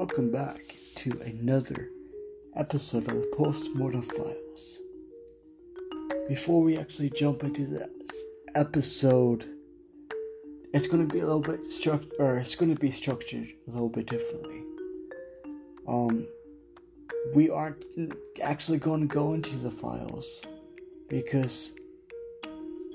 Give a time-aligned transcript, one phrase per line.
[0.00, 1.90] welcome back to another
[2.56, 4.78] episode of the Postmortem Files.
[6.26, 8.24] Before we actually jump into this
[8.54, 9.44] episode,
[10.72, 13.70] it's going to be a little bit structured, or it's going to be structured a
[13.70, 14.62] little bit differently.
[15.86, 16.26] Um,
[17.34, 17.84] we aren't
[18.42, 20.46] actually going to go into the files
[21.10, 21.74] because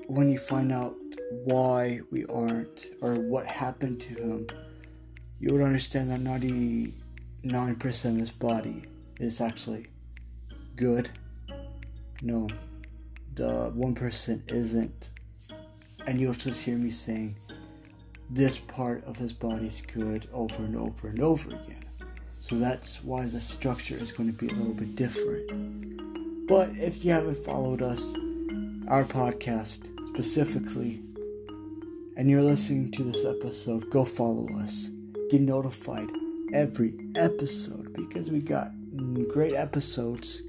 [0.08, 0.96] when you find out
[1.44, 4.48] why we aren't or what happened to him,
[5.40, 6.94] you would understand that 99%
[8.04, 8.84] of this body
[9.20, 9.86] is actually
[10.76, 11.10] good.
[12.22, 12.48] No,
[13.34, 15.10] the 1% isn't.
[16.06, 17.36] And you'll just hear me saying
[18.30, 21.84] this part of his body is good over and over and over again.
[22.40, 26.46] So that's why the structure is going to be a little bit different.
[26.46, 28.14] But if you haven't followed us,
[28.88, 31.02] our podcast specifically,
[32.16, 34.88] and you're listening to this episode, go follow us.
[35.30, 36.08] Get notified
[36.52, 38.70] every episode because we got
[39.28, 40.42] great episodes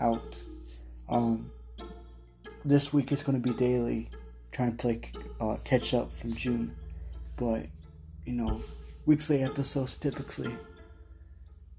[0.00, 0.40] out.
[1.08, 1.50] Um,
[2.64, 4.10] this week it's going to be daily,
[4.52, 5.00] trying to play
[5.40, 6.74] uh, catch up from June,
[7.36, 7.66] but
[8.24, 8.62] you know,
[9.04, 10.56] weekly episodes typically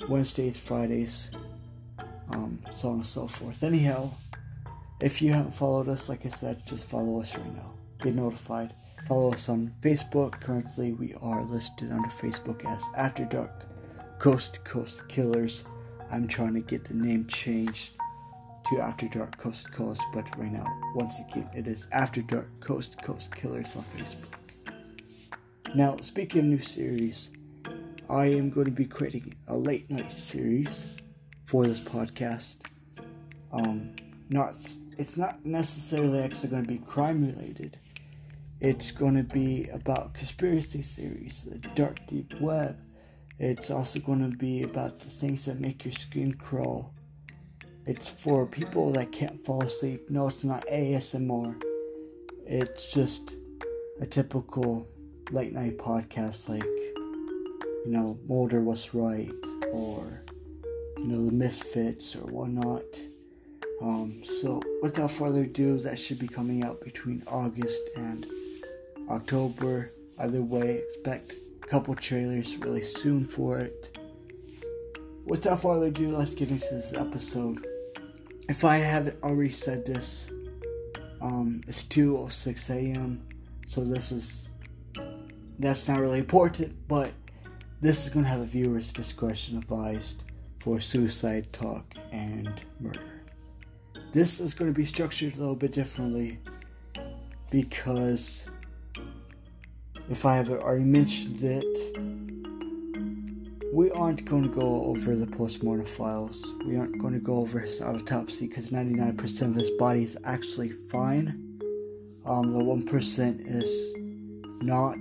[0.07, 1.31] Wednesdays, Fridays,
[2.29, 3.63] um, so on and so forth.
[3.63, 4.11] Anyhow,
[5.01, 7.71] if you haven't followed us, like I said, just follow us right now.
[8.01, 8.73] Get notified.
[9.07, 10.41] Follow us on Facebook.
[10.41, 13.67] Currently, we are listed under Facebook as After Dark
[14.17, 15.63] Coast Coast Killers.
[16.09, 17.91] I'm trying to get the name changed
[18.67, 22.99] to After Dark Coast Coast, but right now, once again, it is After Dark Coast
[23.03, 24.39] Coast Killers on Facebook.
[25.75, 27.29] Now, speaking of new series,
[28.09, 30.97] I am going to be creating a late night series
[31.45, 32.55] for this podcast.
[33.53, 33.91] Um,
[34.29, 34.55] not
[34.97, 37.77] it's not necessarily actually going to be crime related
[38.61, 42.79] it's going to be about conspiracy theories, the dark deep web.
[43.37, 46.93] It's also going to be about the things that make your skin crawl.
[47.85, 50.09] It's for people that can't fall asleep.
[50.09, 51.61] No, it's not ASMR.
[52.47, 53.35] It's just
[53.99, 54.87] a typical
[55.31, 59.31] late night podcast like, you know, Mulder was right
[59.71, 60.23] or,
[60.97, 62.83] you know, the Misfits or whatnot.
[63.81, 68.25] Um, so, without further ado, that should be coming out between August and
[69.09, 69.91] October.
[70.17, 71.33] Either way, expect
[71.63, 73.97] a couple trailers really soon for it.
[75.25, 77.65] Without further ado, let's get into this episode.
[78.47, 80.29] If I haven't already said this,
[81.21, 83.25] um, it's 2:06 a.m.
[83.67, 84.49] So this is
[85.59, 87.11] that's not really important, but
[87.81, 90.23] this is going to have a viewer's discretion advised
[90.59, 93.23] for suicide talk and murder.
[94.11, 96.39] This is going to be structured a little bit differently
[97.51, 98.47] because
[100.09, 101.97] if I have already mentioned it,
[103.73, 106.45] we aren't going to go over the postmortem files.
[106.65, 110.69] We aren't going to go over his autopsy because 99% of his body is actually
[110.69, 111.59] fine.
[112.25, 113.95] Um, the 1% is
[114.61, 114.97] not.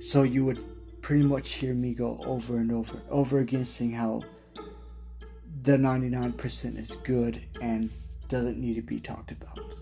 [0.00, 0.64] So you would
[1.02, 4.22] pretty much hear me go over and over over again saying how
[5.62, 7.90] the 99% is good and
[8.28, 9.75] doesn't need to be talked about.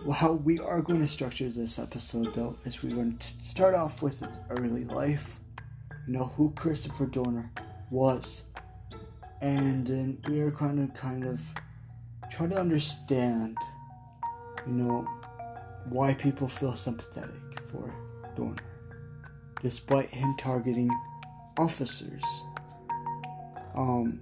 [0.00, 3.74] Well, how we are going to structure this episode, though, is we're going to start
[3.74, 5.38] off with its early life,
[6.08, 7.52] you know, who Christopher Dorner
[7.90, 8.42] was,
[9.40, 11.40] and then we are going to kind of
[12.32, 13.56] try to understand,
[14.66, 15.06] you know,
[15.88, 17.94] why people feel sympathetic for
[18.34, 18.56] Dorner,
[19.62, 20.90] despite him targeting
[21.58, 22.24] officers.
[23.76, 24.18] Um,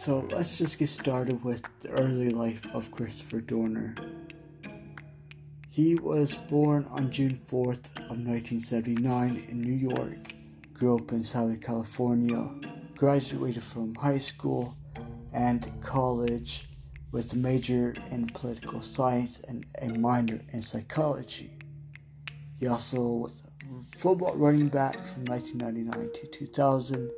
[0.00, 3.94] so let's just get started with the early life of Christopher Dorner.
[5.68, 10.32] He was born on June 4th of 1979 in New York,
[10.72, 12.48] grew up in Southern California,
[12.96, 14.74] graduated from high school
[15.34, 16.70] and college
[17.12, 21.58] with a major in political science and a minor in psychology.
[22.58, 27.10] He also was a football running back from 1999 to 2000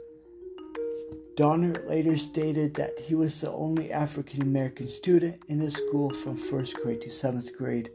[1.34, 6.36] Donner later stated that he was the only African American student in his school from
[6.36, 7.90] first grade to seventh grade,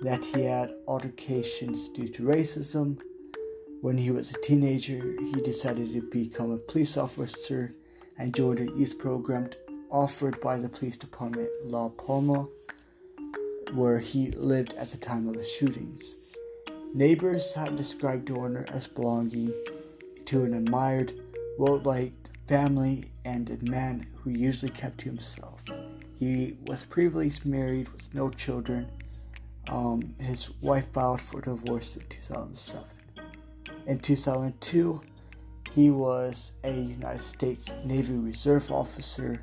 [0.00, 2.98] that he had altercations due to racism.
[3.80, 7.74] When he was a teenager, he decided to become a police officer
[8.18, 9.50] and joined a youth program
[9.90, 12.48] offered by the police department La Palma,
[13.72, 16.16] where he lived at the time of the shootings.
[16.92, 19.52] Neighbors had described Dorner as belonging
[20.24, 21.12] to an admired,
[21.56, 22.19] well liked
[22.50, 25.62] family and a man who usually kept to himself.
[26.18, 28.90] He was previously married with no children.
[29.68, 32.84] Um, his wife filed for divorce in 2007.
[33.86, 35.00] In 2002,
[35.72, 39.40] He was a United States Navy Reserve officer.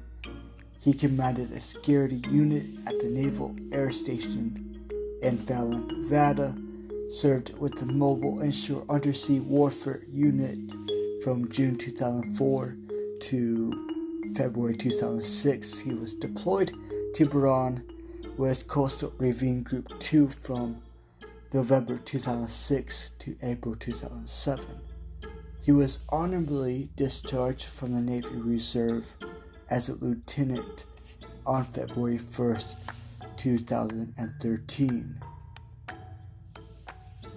[0.81, 4.89] He commanded a security unit at the Naval Air Station
[5.21, 6.53] in Fallon, Nevada,
[7.09, 10.59] served with the Mobile Inshore Undersea Warfare Unit
[11.23, 12.75] from June 2004
[13.21, 15.79] to February 2006.
[15.79, 16.71] He was deployed
[17.15, 17.83] to Bahrain
[18.37, 20.81] with Coastal Riverine Group 2 from
[21.53, 24.65] November 2006 to April 2007.
[25.61, 29.05] He was honorably discharged from the Navy Reserve
[29.69, 30.85] as a lieutenant
[31.45, 32.75] on February 1st,
[33.37, 35.21] 2013.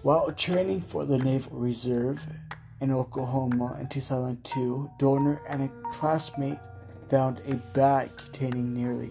[0.03, 2.25] While training for the Naval Reserve
[2.81, 6.59] in Oklahoma in 2002, Dorner and a classmate
[7.09, 9.11] found a bag containing nearly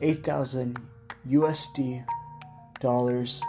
[0.00, 0.78] 8,000
[1.28, 2.04] USD
[2.80, 3.42] dollars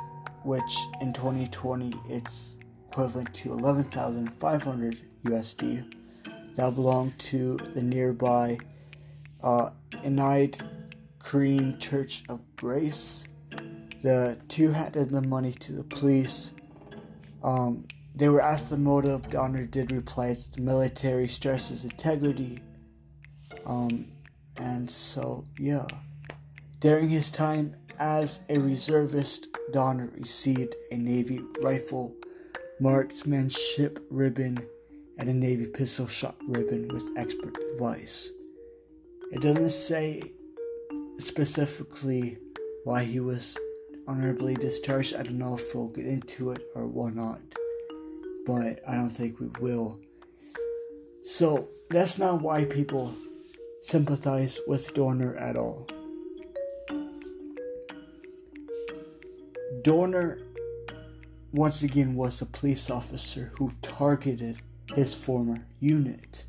[0.43, 2.55] which in 2020 it's
[2.87, 5.93] equivalent to 11,500 USD.
[6.55, 8.57] That belonged to the nearby
[9.43, 9.71] uh,
[10.03, 10.57] Enid
[11.19, 13.25] Korean Church of Grace.
[14.01, 16.53] The two handed the money to the police.
[17.43, 17.85] Um,
[18.15, 19.29] they were asked the motive.
[19.29, 22.59] Donner did reply, "It's the military stresses integrity."
[23.65, 24.07] Um,
[24.57, 25.85] and so, yeah.
[26.79, 32.15] During his time as a reservist, Donner received a Navy rifle
[32.79, 34.57] marksmanship ribbon
[35.17, 38.29] and a Navy pistol shot ribbon with expert device.
[39.31, 40.31] It doesn't say
[41.17, 42.37] specifically
[42.83, 43.57] why he was
[44.07, 45.15] honorably discharged.
[45.15, 47.41] I don't know if we'll get into it or whatnot,
[48.45, 49.99] but I don't think we will.
[51.23, 53.13] So that's not why people
[53.81, 55.87] sympathize with Dorner at all.
[59.83, 60.39] Dorner
[61.51, 64.61] once again was a police officer who targeted
[64.93, 66.45] his former unit.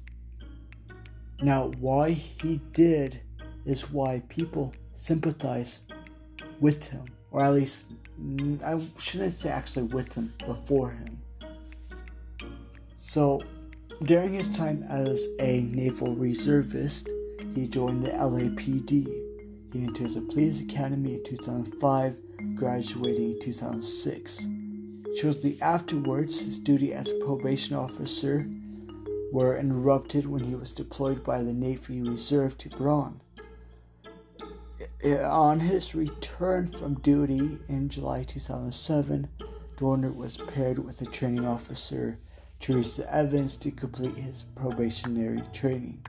[1.43, 3.21] Now, why he did
[3.67, 5.81] is why people sympathize
[6.61, 7.85] with him, or at least
[8.65, 11.21] I shouldn't say actually with him, before him.
[13.17, 13.41] So,
[14.03, 17.09] during his time as a naval reservist,
[17.55, 18.91] he joined the LAPD.
[19.73, 22.15] He entered the police academy in 2005
[22.57, 24.47] graduating in 2006.
[25.19, 28.47] Shortly afterwards, his duty as a probation officer
[29.33, 33.15] were interrupted when he was deployed by the Navy Reserve to Bahrain.
[35.25, 39.27] On his return from duty in July 2007,
[39.79, 42.19] Dorner was paired with a training officer,
[42.61, 46.05] Teresa Evans, to complete his probationary training.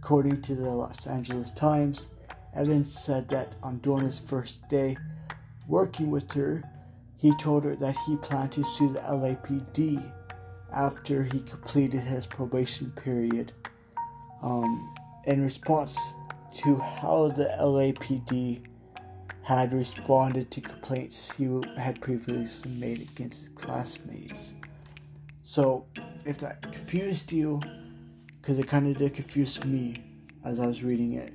[0.00, 2.08] According to the Los Angeles Times,
[2.54, 4.96] Evans said that on Dorner's first day,
[5.68, 6.62] Working with her,
[7.16, 10.02] he told her that he planned to sue the LAPD
[10.72, 13.52] after he completed his probation period.
[14.42, 14.92] Um,
[15.26, 15.96] in response
[16.56, 18.64] to how the LAPD
[19.42, 21.44] had responded to complaints he
[21.76, 24.52] had previously made against classmates.
[25.52, 25.84] So,
[26.24, 27.60] if that confused you,
[28.40, 29.96] because it kind of did confuse me
[30.46, 31.34] as I was reading it,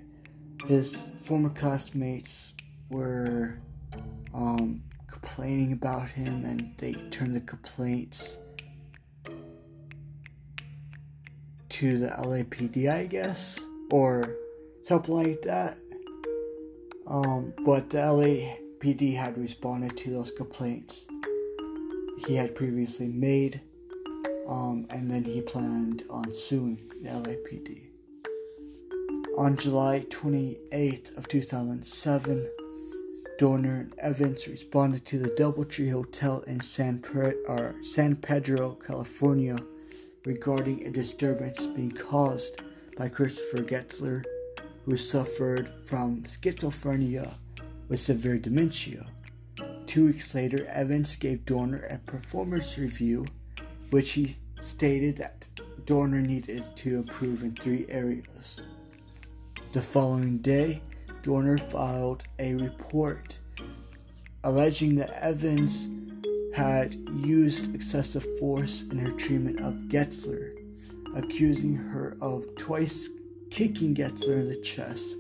[0.65, 2.53] his former classmates
[2.89, 3.59] were
[4.33, 8.39] um, complaining about him, and they turned the complaints
[11.69, 13.59] to the LAPD, I guess,
[13.91, 14.35] or
[14.81, 15.77] something like that.
[17.05, 21.05] Um, but the LAPD had responded to those complaints
[22.25, 23.61] he had previously made,
[24.47, 27.83] um, and then he planned on suing the LAPD.
[29.37, 32.49] On July 28th of 2007,
[33.37, 39.57] Dorner and Evans responded to the Doubletree Hotel in San, per- San Pedro, California,
[40.25, 42.61] regarding a disturbance being caused
[42.97, 44.23] by Christopher Getzler,
[44.85, 47.31] who suffered from schizophrenia
[47.89, 49.05] with severe dementia.
[49.85, 53.25] Two weeks later, Evans gave Dorner a performance review,
[53.89, 55.47] which he stated that
[55.85, 58.61] Dorner needed to improve in three areas.
[59.71, 60.81] The following day,
[61.23, 63.39] Dorner filed a report
[64.43, 65.89] alleging that Evans
[66.53, 70.53] had used excessive force in her treatment of Getzler,
[71.15, 73.09] accusing her of twice
[73.49, 75.15] kicking Getzler in the chest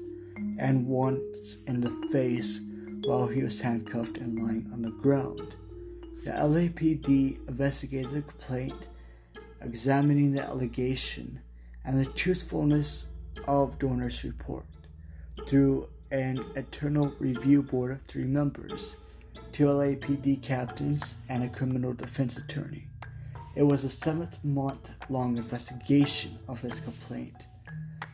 [0.57, 2.61] and once in the face
[3.03, 5.55] while he was handcuffed and lying on the ground.
[6.27, 8.89] The LAPD investigated the complaint,
[9.61, 11.39] examining the allegation
[11.85, 13.07] and the truthfulness
[13.47, 14.65] of Dorner's report
[15.47, 18.97] through an internal review board of three members,
[19.53, 22.89] two LAPD captains, and a criminal defense attorney.
[23.55, 27.47] It was a seventh month long investigation of his complaint.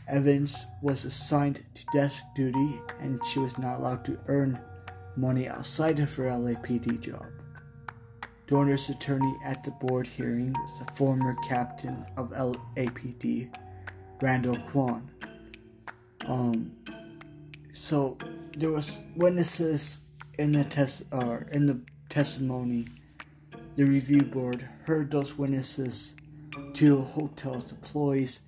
[0.08, 4.60] Evans was assigned to desk duty and she was not allowed to earn
[5.16, 7.26] money outside of her LAPD job.
[8.54, 13.50] Dorner's attorney at the board hearing was the former captain of LAPD,
[14.22, 15.10] Randal Quan.
[16.28, 16.72] Um,
[17.74, 18.16] so
[18.56, 20.02] there was witnesses
[20.38, 22.86] in the test or in the testimony.
[23.76, 26.14] The review board heard those witnesses,
[26.76, 28.42] two hotel's employees,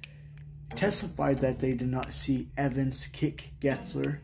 [0.75, 4.19] testified that they did not see Evans kick Getzler.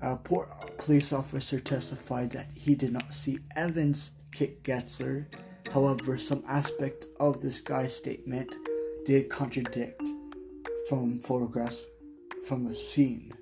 [0.00, 5.26] A police officer testified that he did not see Evans kick Getzler.
[5.72, 8.54] However, some aspect of this guy's statement
[9.06, 10.02] did contradict
[10.88, 11.86] from photographs
[12.46, 13.32] from the scene.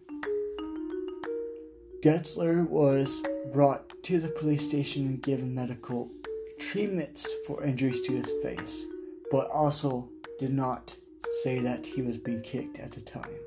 [2.03, 6.11] Getzler was brought to the police station and given medical
[6.59, 8.87] treatments for injuries to his face,
[9.31, 10.97] but also did not
[11.43, 13.41] say that he was being kicked at the time.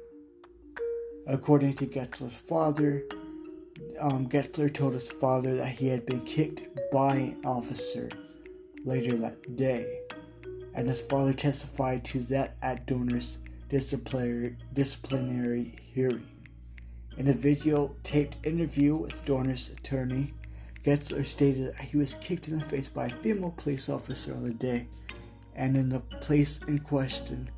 [1.27, 3.03] According to Getzler's father,
[3.99, 8.09] um, Getzler told his father that he had been kicked by an officer
[8.83, 10.01] later that day,
[10.75, 13.39] and his father testified to that at Dorner's
[13.69, 16.27] disciplinary, hearing.
[17.17, 20.33] In a video taped interview with Dorner's attorney,
[20.83, 24.43] Getzler stated that he was kicked in the face by a female police officer on
[24.43, 24.87] the day
[25.55, 27.49] and in the place in question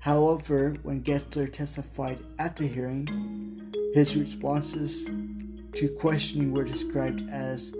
[0.00, 5.06] However, when Getzler testified at the hearing, his responses
[5.74, 7.72] to questioning were described as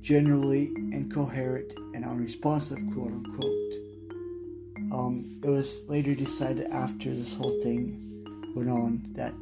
[0.00, 3.72] generally incoherent and unresponsive, quote unquote.
[4.92, 9.34] Um, it was later decided after this whole thing went on that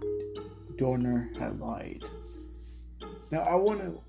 [0.76, 2.04] Dorner had lied.
[3.30, 4.00] Now, I want to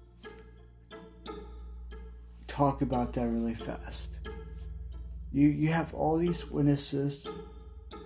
[2.47, 4.19] talk about that really fast.
[5.31, 7.27] You you have all these witnesses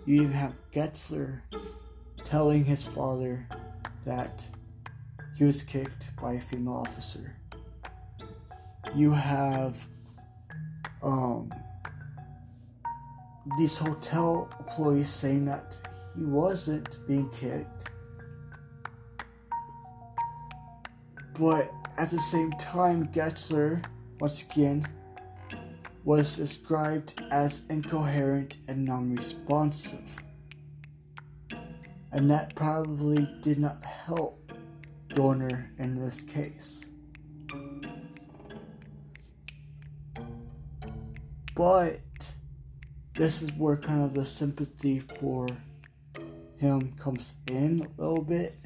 [0.06, 1.42] you even have Getzler
[2.25, 3.48] telling his father
[4.06, 4.44] that
[5.36, 7.36] he was kicked by a female officer.
[8.96, 9.75] You have
[11.02, 11.52] um,
[13.58, 15.75] these hotel employees saying that
[16.16, 17.90] he wasn't being kicked.
[21.40, 23.84] But at the same time, Getzler,
[24.20, 24.88] once again,
[26.04, 30.08] was described as incoherent and non responsive.
[32.12, 34.43] And that probably did not help
[35.15, 36.86] Dorner in this case.
[41.55, 42.01] But
[43.13, 45.48] this is where kind of the sympathy for
[46.58, 48.58] him comes in a little bit.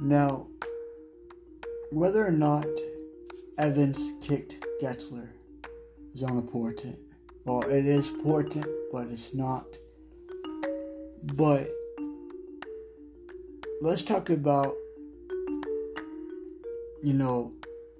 [0.00, 0.46] Now,
[1.90, 2.66] whether or not
[3.58, 5.28] Evans kicked Getzler
[6.14, 6.98] is unimportant.
[7.44, 9.66] Well, it is important, but it's not.
[11.22, 11.70] But
[13.82, 14.74] let's talk about,
[17.02, 17.52] you know,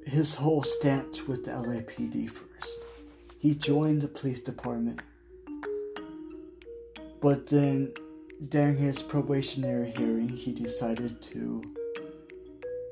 [0.06, 2.78] his whole stance with the LAPD first.
[3.40, 5.00] He joined the police department,
[7.20, 7.92] but then
[8.48, 11.62] during his probationary hearing, he decided to,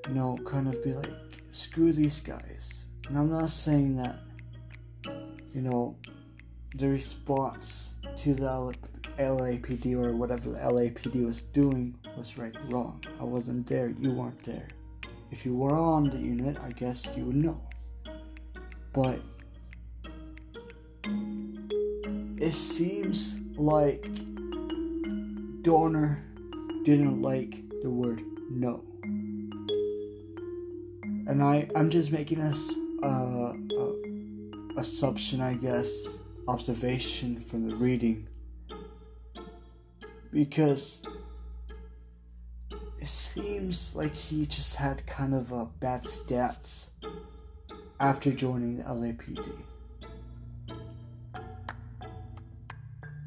[0.09, 1.12] you know, kind of be like,
[1.50, 2.87] screw these guys.
[3.09, 4.18] And I'm not saying that
[5.54, 5.97] you know,
[6.75, 8.49] the response to the
[9.19, 13.05] LAPD or whatever the LAPD was doing was right or wrong.
[13.21, 14.69] I wasn't there, you weren't there.
[15.31, 17.61] If you were on the unit, I guess you would know.
[18.93, 19.21] But
[22.40, 24.02] it seems like
[25.62, 26.25] Dorner
[26.85, 28.85] didn't like the word no.
[31.29, 32.52] And I, I'm just making a,
[33.07, 33.52] uh,
[34.76, 36.07] assumption, I guess,
[36.49, 38.26] observation from the reading.
[40.32, 41.02] Because
[43.00, 46.90] it seems like he just had kind of a bad stats
[47.99, 49.52] after joining the LAPD.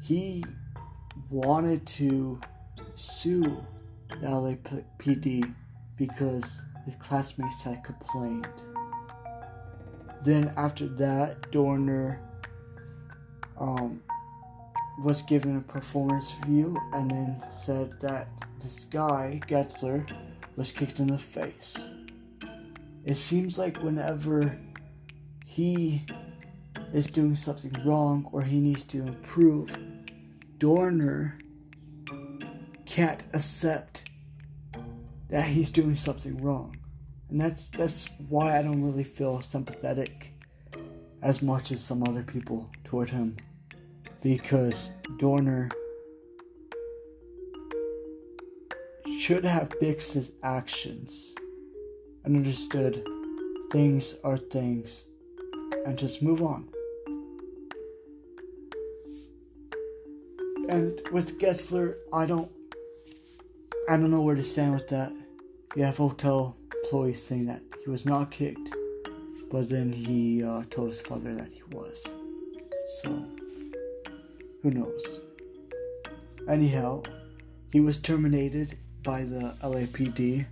[0.02, 0.44] He
[1.30, 2.40] wanted to
[2.94, 3.64] sue
[4.08, 5.54] the LAPD
[5.96, 8.48] because his classmates had complained.
[10.22, 12.20] Then after that, Dorner
[13.58, 14.02] um,
[15.02, 18.28] was given a performance review and then said that
[18.60, 20.08] this guy, Getzler,
[20.56, 21.90] was kicked in the face.
[23.04, 24.56] It seems like whenever
[25.44, 26.04] he
[26.92, 29.70] is doing something wrong or he needs to improve,
[30.58, 31.38] Dorner
[32.86, 34.08] can't accept
[35.28, 36.76] that he's doing something wrong
[37.34, 40.32] and that's that's why I don't really feel sympathetic
[41.22, 43.36] as much as some other people toward him
[44.24, 45.68] because Dorner
[49.20, 51.34] should have fixed his actions
[52.24, 53.06] and understood
[53.70, 55.04] things are things
[55.84, 56.66] and just move on.
[60.70, 62.50] And with Getzler, I don't
[63.90, 65.12] I don't know where to stand with that.
[65.76, 68.74] You have hotel employees saying that he was not kicked,
[69.50, 72.02] but then he uh, told his father that he was.
[73.02, 73.26] So,
[74.64, 75.20] who knows?
[76.48, 77.02] Anyhow,
[77.70, 80.46] he was terminated by the LAPD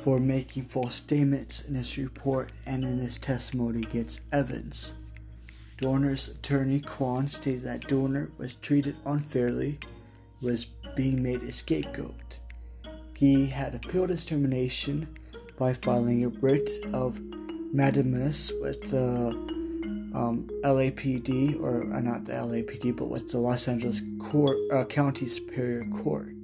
[0.00, 4.94] for making false statements in his report and in his testimony against Evans.
[5.78, 9.80] Dorner's attorney Quan stated that Dorner was treated unfairly,
[10.40, 12.38] was being made a scapegoat.
[13.16, 15.18] He had appealed his termination
[15.58, 17.20] by filing a writ of
[17.72, 19.61] mandamus with the
[20.14, 25.26] um, LAPD, or uh, not the LAPD, but with the Los Angeles Court, uh, County
[25.26, 26.34] Superior Court.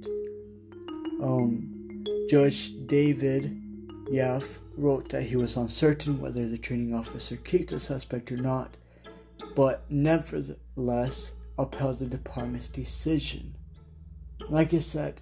[1.21, 3.61] Um, Judge David
[4.05, 8.75] Yaffe wrote that he was uncertain whether the training officer kicked the suspect or not,
[9.55, 13.53] but nevertheless upheld the department's decision.
[14.47, 15.21] Like I said,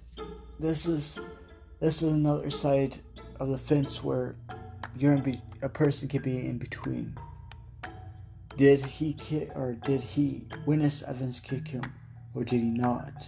[0.60, 1.18] this is
[1.80, 2.96] this is another side
[3.40, 4.36] of the fence where
[4.96, 7.16] you're in be- a person can be in between.
[8.58, 11.84] Did he kick or did he witness Evans kick him
[12.34, 13.24] or did he not?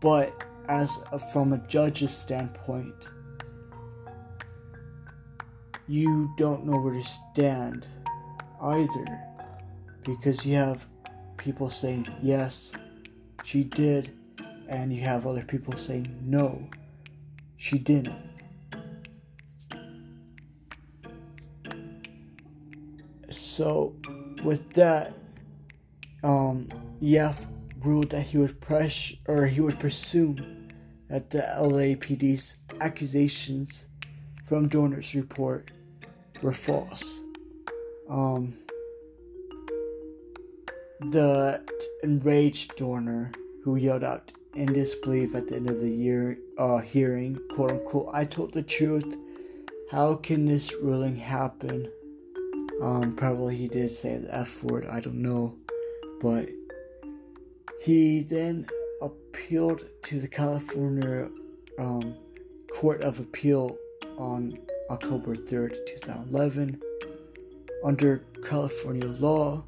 [0.00, 2.94] But as a, from a judge's standpoint,
[5.88, 7.88] you don't know where to stand
[8.62, 9.20] either
[10.04, 10.86] because you have
[11.36, 12.70] people saying yes,
[13.42, 14.16] she did,
[14.68, 16.64] and you have other people saying no,
[17.56, 18.33] she didn't.
[23.36, 23.94] So,
[24.42, 25.14] with that,
[26.22, 26.68] um,
[27.02, 27.46] Yaffe
[27.84, 30.68] ruled that he would press or he would presume
[31.08, 33.86] that the LAPD's accusations
[34.46, 35.70] from Dorner's report
[36.42, 37.20] were false.
[38.08, 38.54] Um,
[41.10, 41.62] the
[42.02, 47.38] enraged Dorner, who yelled out in disbelief at the end of the year uh, hearing,
[47.54, 49.16] quote unquote, I told the truth.
[49.90, 51.90] How can this ruling happen?
[52.84, 55.56] Um, probably he did say the F word, I don't know.
[56.20, 56.50] But
[57.80, 58.66] he then
[59.00, 61.30] appealed to the California
[61.78, 62.14] um,
[62.70, 63.78] Court of Appeal
[64.18, 64.58] on
[64.90, 66.78] October 3rd, 2011.
[67.82, 69.64] Under California law,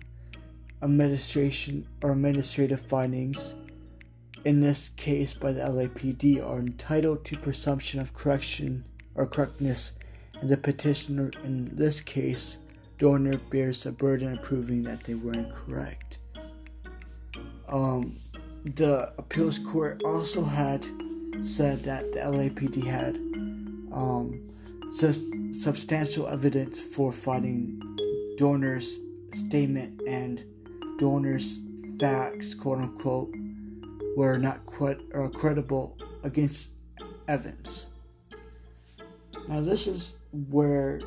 [0.83, 3.55] administration or administrative findings
[4.44, 9.94] in this case by the LAPD are entitled to presumption of correction or correctness
[10.42, 12.59] and the petitioner in this case
[12.98, 16.18] Dorner bears the burden of proving that they were incorrect.
[17.68, 18.16] Um,
[18.64, 20.85] the appeals court also had
[21.42, 23.16] said that the LAPD had
[23.92, 24.40] um,
[24.92, 27.80] su- substantial evidence for finding
[28.38, 28.98] Dorner's
[29.32, 30.42] statement and
[30.98, 31.61] Dorner's
[31.98, 33.35] facts, quote unquote,
[34.16, 36.70] were not quite uh, credible against
[37.28, 37.88] Evans.
[39.48, 40.12] Now, this is
[40.48, 41.00] where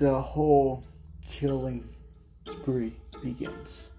[0.00, 0.82] the whole
[1.28, 1.86] killing
[2.50, 3.90] spree begins.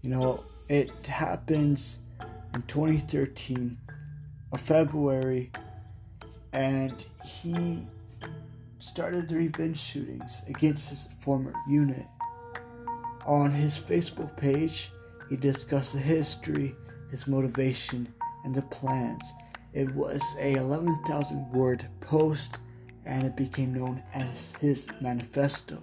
[0.00, 1.98] You know, it happens
[2.54, 3.76] in 2013
[4.52, 5.50] of February,
[6.52, 7.84] and he
[8.78, 12.06] started the revenge shootings against his former unit.
[13.26, 14.92] On his Facebook page,
[15.28, 16.76] he discussed the history,
[17.10, 18.06] his motivation,
[18.44, 19.24] and the plans.
[19.72, 22.58] It was a 11,000 word post
[23.04, 25.82] and it became known as his manifesto.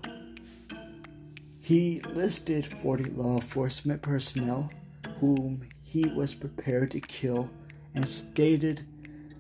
[1.60, 4.72] He listed 40 law enforcement personnel
[5.20, 7.50] whom he was prepared to kill
[7.94, 8.86] and stated,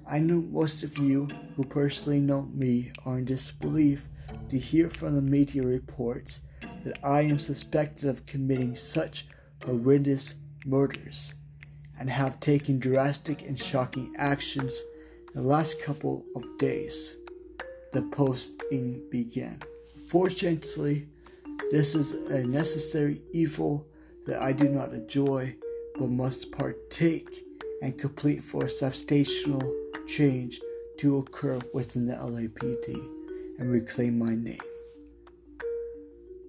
[0.05, 4.07] I know most of you who personally know me are in disbelief
[4.49, 6.41] to hear from the media reports
[6.83, 9.27] that I am suspected of committing such
[9.63, 11.35] horrendous murders
[11.99, 14.83] and have taken drastic and shocking actions
[15.33, 17.17] in the last couple of days
[17.91, 19.59] the posting began.
[20.07, 21.07] Fortunately,
[21.71, 23.85] this is a necessary evil
[24.25, 25.55] that I do not enjoy,
[25.95, 27.45] but must partake
[27.81, 29.61] and complete for a substantial
[30.07, 30.59] change
[30.97, 32.95] to occur within the LAPD
[33.59, 34.59] and reclaim my name.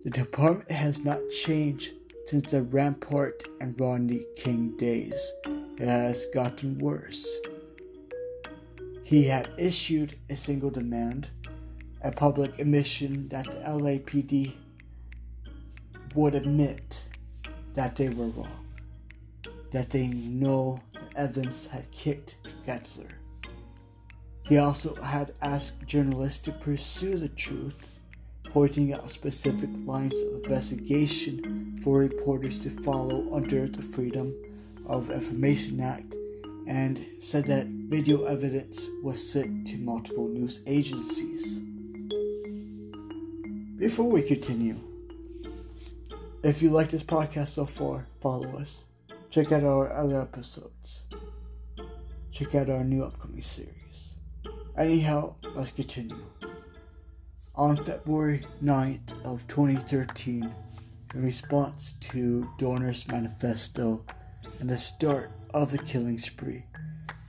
[0.05, 1.93] The department has not changed
[2.27, 5.33] since the Rampart and Rodney King days.
[5.79, 7.27] It has gotten worse.
[9.11, 11.31] He had issued a single demand,
[12.01, 14.53] a public admission that the LAPD
[16.15, 17.03] would admit
[17.75, 18.65] that they were wrong,
[19.73, 20.79] that they know
[21.17, 23.11] Evans had kicked Getzler.
[24.45, 27.89] He also had asked journalists to pursue the truth,
[28.45, 34.33] pointing out specific lines of investigation for reporters to follow under the Freedom
[34.87, 36.15] of Information Act
[36.69, 41.59] and said that video evidence was sent to multiple news agencies.
[43.79, 44.79] Before we continue,
[46.45, 48.85] if you like this podcast so far, follow us.
[49.31, 51.03] Check out our other episodes.
[52.31, 54.15] Check out our new upcoming series.
[54.79, 56.25] Anyhow, let's continue.
[57.57, 60.55] On February 9th of 2013,
[61.15, 64.05] in response to Dorner's manifesto
[64.61, 66.65] and the start of the killing spree,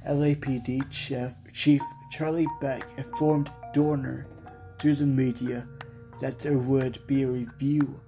[0.07, 4.27] LAPD Chief, Chief Charlie Beck informed Dorner
[4.79, 5.67] through the media
[6.19, 7.99] that there would be a review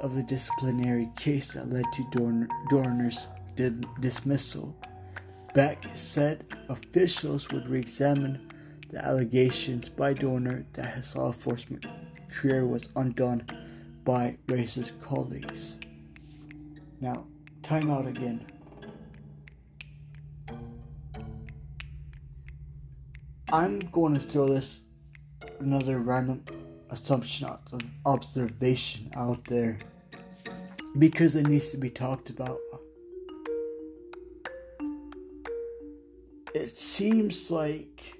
[0.00, 3.28] of the disciplinary case that led to Dorner, Dorner's
[4.00, 4.76] dismissal.
[5.54, 8.50] Beck said officials would re examine
[8.88, 11.86] the allegations by Dorner that his law enforcement
[12.30, 13.44] career was undone
[14.04, 15.76] by racist colleagues.
[17.00, 17.26] Now,
[17.62, 18.46] time out again.
[23.50, 24.80] I'm going to throw this
[25.60, 26.44] another random
[26.90, 29.78] assumption of observation out there
[30.98, 32.58] because it needs to be talked about.
[36.54, 38.18] It seems like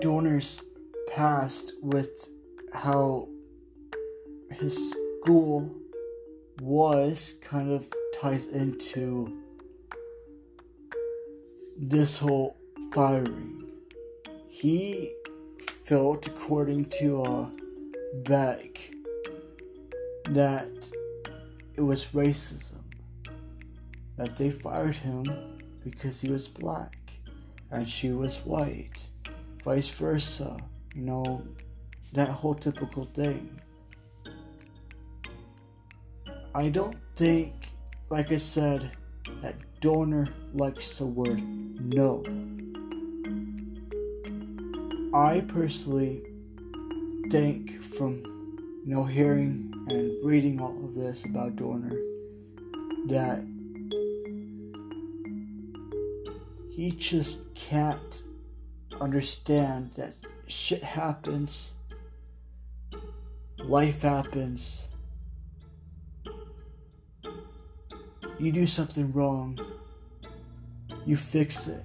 [0.00, 0.64] Dorner's
[1.12, 2.28] past with
[2.72, 3.28] how
[4.50, 5.72] his school
[6.60, 7.86] was kind of
[8.20, 9.43] ties into
[11.76, 12.56] this whole
[12.92, 13.64] firing.
[14.48, 15.12] He
[15.84, 17.46] felt, according to uh,
[18.24, 18.90] Beck,
[20.30, 20.68] that
[21.74, 22.80] it was racism.
[24.16, 25.24] That they fired him
[25.82, 26.96] because he was black
[27.70, 29.08] and she was white.
[29.64, 30.56] Vice versa.
[30.94, 31.42] You know,
[32.12, 33.60] that whole typical thing.
[36.54, 37.52] I don't think,
[38.10, 38.92] like I said,
[39.42, 41.42] that Dorner likes the word
[41.78, 42.24] no.
[45.12, 46.22] I personally
[47.30, 48.22] think from
[48.86, 51.94] you know hearing and reading all of this about Dorner
[53.08, 53.44] that
[56.70, 58.22] he just can't
[59.02, 60.14] understand that
[60.46, 61.74] shit happens,
[63.58, 64.88] life happens.
[68.38, 69.58] You do something wrong,
[71.06, 71.82] you fix it.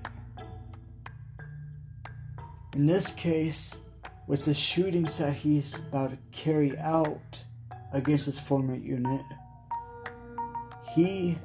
[2.75, 3.75] In this case,
[4.27, 7.43] with the shootings that he's about to carry out
[7.93, 9.25] against his former unit,
[10.93, 11.37] he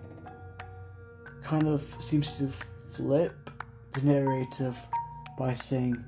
[1.42, 2.50] kind of seems to
[2.94, 3.50] flip
[3.92, 4.78] the narrative
[5.38, 6.02] by saying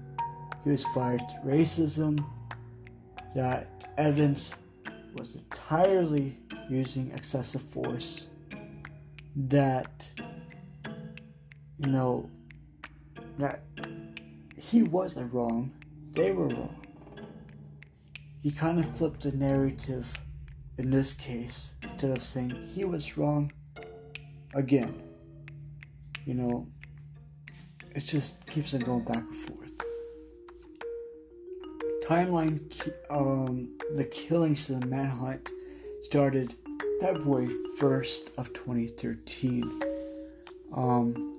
[0.65, 2.19] he was fired racism,
[3.35, 4.55] that Evans
[5.17, 8.29] was entirely using excessive force,
[9.35, 10.11] that,
[11.79, 12.31] you know,
[13.39, 13.63] that
[14.57, 15.73] he wasn't wrong,
[16.13, 16.87] they were wrong.
[18.43, 20.13] He kind of flipped the narrative
[20.79, 23.53] in this case instead of saying he was wrong
[24.55, 25.03] again.
[26.25, 26.67] You know,
[27.95, 29.57] it just keeps on going back and forth.
[32.07, 32.61] Timeline
[33.11, 35.51] um, the killings of the manhunt
[36.03, 36.55] started
[37.01, 39.83] February 1st of 2013.
[40.73, 41.36] Um,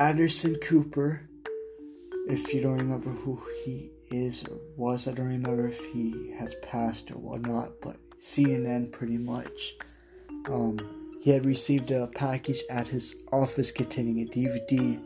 [0.00, 1.20] Anderson Cooper
[2.26, 6.54] if you don't remember who he is or was, I don't remember if he has
[6.62, 9.74] passed or whatnot, but CNN pretty much.
[10.48, 14.98] Um, he had received a package at his office containing a DVD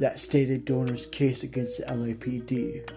[0.00, 2.90] that stated Dorner's case against the LAPD.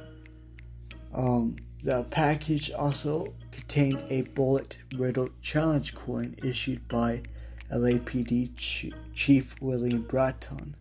[1.14, 7.22] Um, the package also contained a bullet riddled challenge coin issued by
[7.72, 10.76] LAPD Ch- Chief William Bratton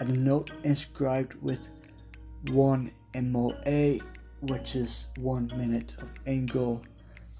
[0.00, 1.68] a note inscribed with
[2.48, 3.98] one MOA,
[4.40, 6.82] which is one minute of angle,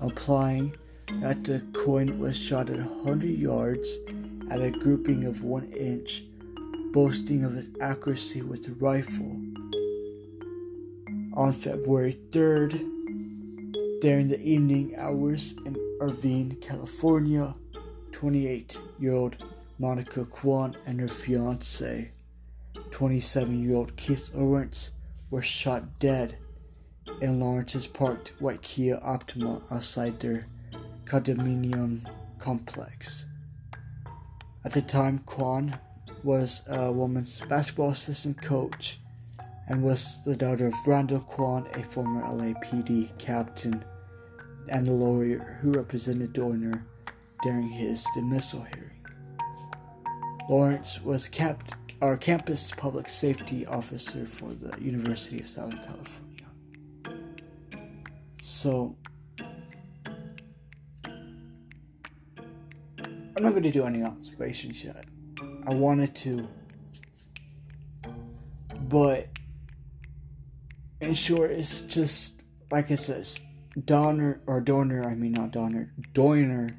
[0.00, 0.76] implying
[1.22, 3.98] that the coin was shot at 100 yards
[4.50, 6.22] at a grouping of one inch,
[6.92, 9.40] boasting of its accuracy with the rifle.
[11.34, 12.72] On February 3rd,
[14.00, 17.54] during the evening hours in Irvine, California,
[18.12, 19.36] 28 year old
[19.78, 22.10] Monica Quan and her fiance
[22.90, 24.90] 27 year old Keith Lawrence
[25.30, 26.36] were shot dead
[27.20, 30.46] in Lawrence's parked white Kia Optima outside their
[31.04, 32.00] condominium
[32.38, 33.26] complex.
[34.64, 35.78] At the time, Quan
[36.22, 39.00] was a women's basketball assistant coach
[39.68, 43.84] and was the daughter of Randal Quan, a former LAPD captain
[44.68, 46.84] and the lawyer who represented Dorner
[47.42, 48.90] during his dismissal hearing.
[50.48, 56.46] Lawrence was kept our campus public safety officer for the University of Southern California.
[58.42, 58.96] So,
[63.40, 65.04] I'm not going to do any observations yet.
[65.66, 66.48] I wanted to,
[68.88, 69.28] but
[71.00, 73.40] in short, it's just like it says,
[73.84, 75.04] Donner or Dorner.
[75.04, 75.92] I mean not Donner.
[76.12, 76.70] Doiner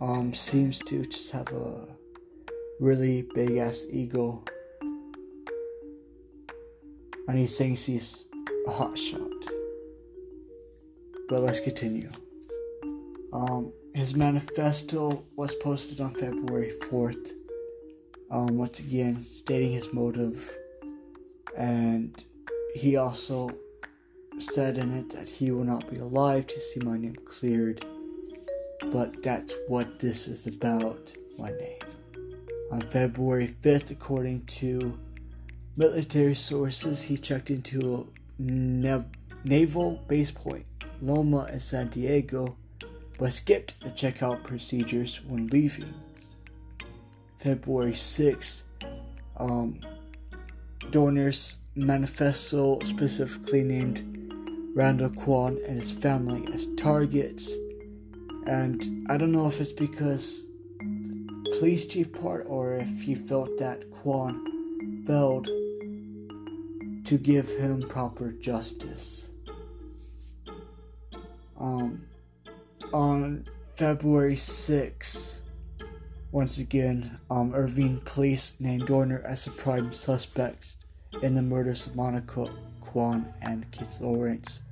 [0.00, 1.95] um, seems to just have a
[2.80, 4.42] really big ass ego.
[7.28, 8.26] And he thinks he's
[8.66, 9.20] a hot shot.
[11.28, 12.10] But let's continue.
[13.32, 17.32] Um, his manifesto was posted on February 4th.
[18.30, 20.56] Um, once again, stating his motive.
[21.56, 22.14] And
[22.74, 23.50] he also
[24.38, 27.84] said in it that he will not be alive to see my name cleared.
[28.92, 31.95] But that's what this is about my name
[32.70, 34.98] on February 5th, according to
[35.76, 37.02] military sources.
[37.02, 38.06] He checked into
[38.38, 39.06] a nav-
[39.44, 40.66] naval base point,
[41.00, 42.56] Loma in San Diego,
[43.18, 45.92] but skipped the checkout procedures when leaving.
[47.38, 48.62] February 6th,
[49.36, 49.78] um,
[50.90, 54.02] Dorner's manifesto specifically named
[54.74, 57.50] Randal Quan and his family as targets.
[58.46, 60.45] And I don't know if it's because
[61.58, 65.46] police chief part or if he felt that Quan failed
[67.06, 69.28] to give him proper justice.
[71.58, 72.06] Um,
[72.92, 75.40] on February 6,
[76.32, 80.76] once again, um, Irvine police named Dorner as a prime suspect
[81.22, 82.46] in the murders of Monica
[82.80, 84.62] Quan and Keith Lawrence.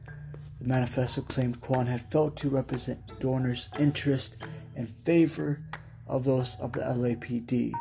[0.60, 4.36] The manifesto claimed Quan had failed to represent Dorner's interest
[4.76, 5.60] in favor
[6.06, 7.72] of those of the LAPD.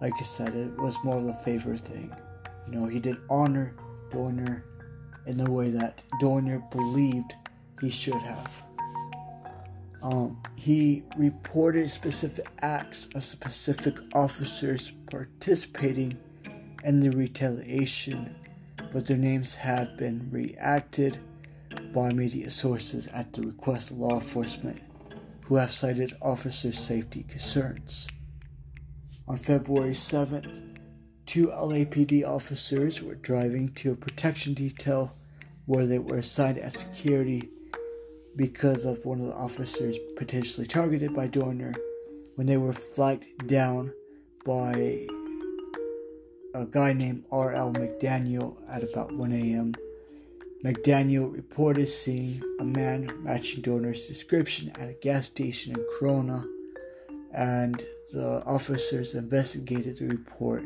[0.00, 2.14] Like I said, it was more of a favor thing.
[2.66, 3.74] You know, he did honor
[4.10, 4.64] Dorner
[5.26, 7.34] in the way that Dorner believed
[7.80, 8.62] he should have.
[10.02, 16.18] Um, he reported specific acts of specific officers participating
[16.84, 18.36] in the retaliation,
[18.92, 21.18] but their names have been reacted
[21.92, 24.80] by media sources at the request of law enforcement
[25.46, 28.08] who have cited officer safety concerns.
[29.28, 30.78] On February 7th,
[31.24, 35.12] two LAPD officers were driving to a protection detail
[35.66, 37.48] where they were assigned as security
[38.34, 41.74] because of one of the officers potentially targeted by Dorner
[42.34, 43.92] when they were flagged down
[44.44, 45.06] by
[46.54, 47.72] a guy named R.L.
[47.72, 49.74] McDaniel at about 1 a.m.
[50.64, 56.44] McDaniel reported seeing a man matching Dorner's description at a gas station in Corona,
[57.32, 60.64] and the officers investigated the report.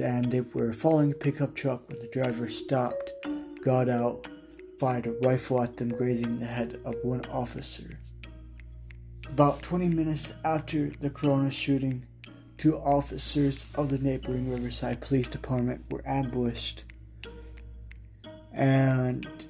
[0.00, 3.12] And they were following a pickup truck when the driver stopped,
[3.62, 4.26] got out,
[4.80, 7.98] fired a rifle at them, grazing the head of one officer.
[9.28, 12.06] About 20 minutes after the Corona shooting,
[12.56, 16.84] two officers of the neighboring Riverside Police Department were ambushed
[18.54, 19.46] and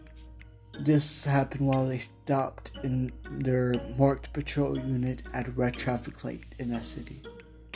[0.81, 6.45] this happened while they stopped in their marked patrol unit at a red traffic light
[6.59, 7.23] in that city.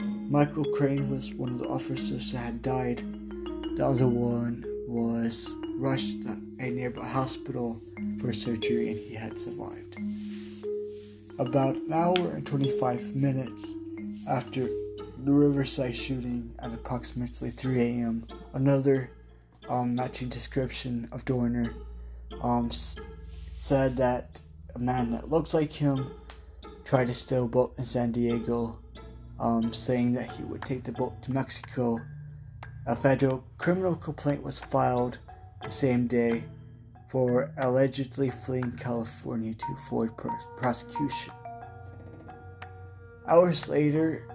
[0.01, 2.99] Michael Crain was one of the officers that had died.
[3.77, 7.81] The other one was rushed to a nearby hospital
[8.21, 9.97] for surgery and he had survived.
[11.39, 13.63] About an hour and 25 minutes
[14.27, 14.69] after
[15.25, 19.11] the Riverside shooting at approximately 3 a.m., another
[19.69, 21.75] um, matching description of Dorner
[22.43, 22.71] um,
[23.55, 24.41] said that
[24.75, 26.11] a man that looks like him
[26.85, 28.79] tried to steal a boat in San Diego,
[29.41, 32.01] um, saying that he would take the boat to Mexico.
[32.87, 35.19] A federal criminal complaint was filed
[35.63, 36.45] the same day
[37.09, 40.11] for allegedly fleeing California to avoid
[40.57, 41.33] prosecution.
[43.29, 44.29] Hours later,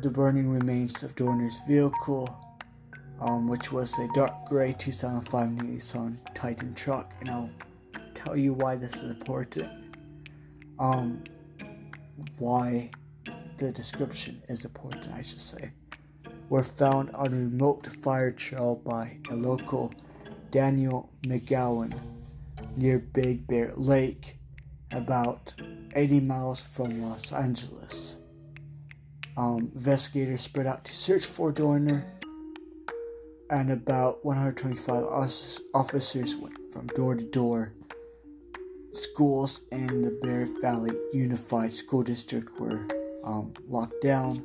[0.00, 2.28] the burning remains of Dorner's vehicle
[3.20, 7.50] um, which was a dark gray 2005 Nissan Titan truck, and I'll
[8.14, 9.70] tell you why this is important.
[10.78, 11.22] Um,
[12.38, 12.90] why
[13.58, 15.70] the description is important, I should say.
[16.48, 19.92] Were found on a remote fire trail by a local
[20.50, 21.98] Daniel McGowan,
[22.76, 24.38] near Big Bear Lake,
[24.92, 25.52] about
[25.94, 28.18] 80 miles from Los Angeles.
[29.36, 32.04] Um, investigators spread out to search for Dorner,
[33.50, 35.04] and about 125
[35.74, 37.72] officers went from door to door.
[38.92, 42.86] Schools in the Bear Valley Unified School District were
[43.24, 44.44] um, locked down.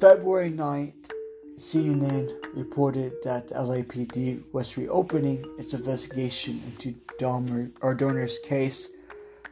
[0.00, 1.10] February 9th,
[1.56, 8.90] CNN reported that the LAPD was reopening its investigation into Dahmer, or Dorner's case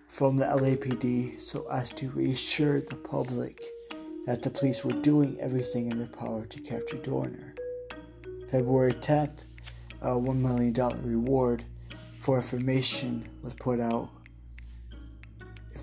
[0.08, 3.62] from the LAPD so as to reassure the public
[4.26, 7.54] that the police were doing everything in their power to capture Dorner.
[8.52, 9.46] February 10th,
[10.02, 11.64] a uh, $1 million reward
[12.20, 14.10] for information was put out.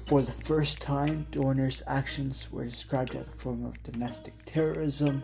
[0.05, 5.23] For the first time, Dorner's actions were described as a form of domestic terrorism,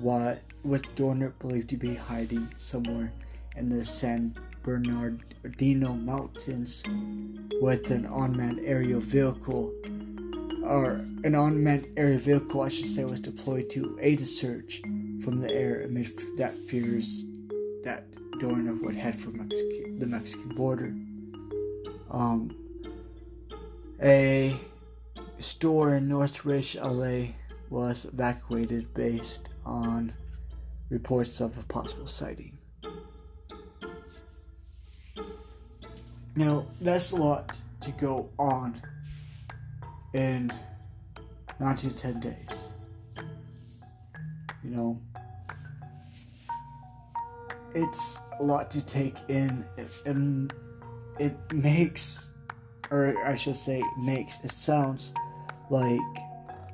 [0.00, 3.12] what, with Dorner believed to be hiding somewhere
[3.56, 4.32] in the San
[4.62, 6.84] Bernardino Mountains
[7.60, 9.74] with an unmanned aerial vehicle
[10.62, 10.92] or
[11.24, 14.80] an unmanned aerial vehicle, I should say, was deployed to aid the search
[15.22, 17.24] from the air amid that fears
[17.84, 18.04] that
[18.40, 20.94] Dorner would head for the Mexican border.
[22.10, 22.54] Um,
[24.02, 24.56] a
[25.38, 27.28] store in Northridge, LA,
[27.70, 30.12] was evacuated based on
[30.90, 32.56] reports of a possible sighting.
[36.36, 38.80] Now, that's a lot to go on
[40.12, 40.52] in
[41.58, 42.65] 10 days.
[44.66, 45.00] You know,
[47.72, 49.64] it's a lot to take in,
[50.04, 50.52] and
[51.20, 52.30] it makes,
[52.90, 55.12] or I should say, makes it sounds
[55.70, 56.00] like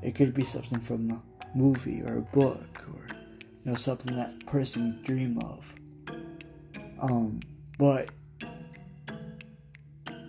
[0.00, 1.22] it could be something from a
[1.54, 5.66] movie or a book or you know something that person dream of.
[7.02, 7.40] Um,
[7.78, 8.08] but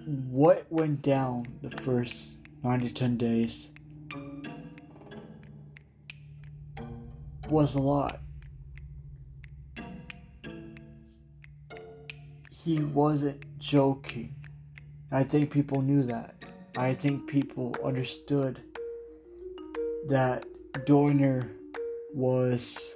[0.05, 3.69] what went down the first nine to ten days
[7.49, 8.19] was a lot.
[12.49, 14.35] He wasn't joking.
[15.11, 16.35] I think people knew that.
[16.77, 18.61] I think people understood
[20.07, 20.45] that
[20.85, 21.51] Dorner
[22.13, 22.95] was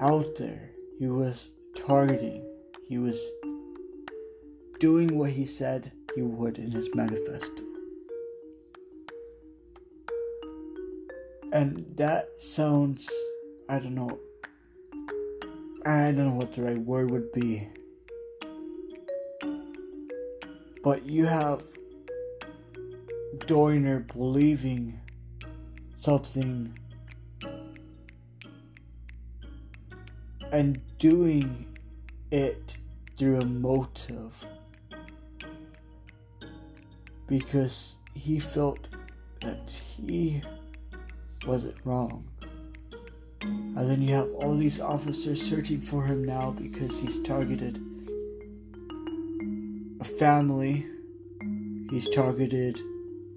[0.00, 0.70] out there.
[0.98, 2.44] He was targeting.
[2.88, 3.20] He was
[4.78, 7.62] doing what he said he would in his manifesto.
[11.52, 13.08] And that sounds,
[13.68, 14.18] I don't know,
[15.84, 17.68] I don't know what the right word would be.
[20.82, 21.62] But you have
[23.46, 25.00] Dorner believing
[25.98, 26.76] something
[30.52, 31.66] and doing
[32.30, 32.76] it
[33.16, 34.32] through a motive
[37.26, 38.88] because he felt
[39.40, 40.42] that he
[41.46, 42.24] wasn't wrong.
[43.42, 47.80] And then you have all these officers searching for him now because he's targeted
[50.00, 50.86] a family.
[51.90, 52.80] He's targeted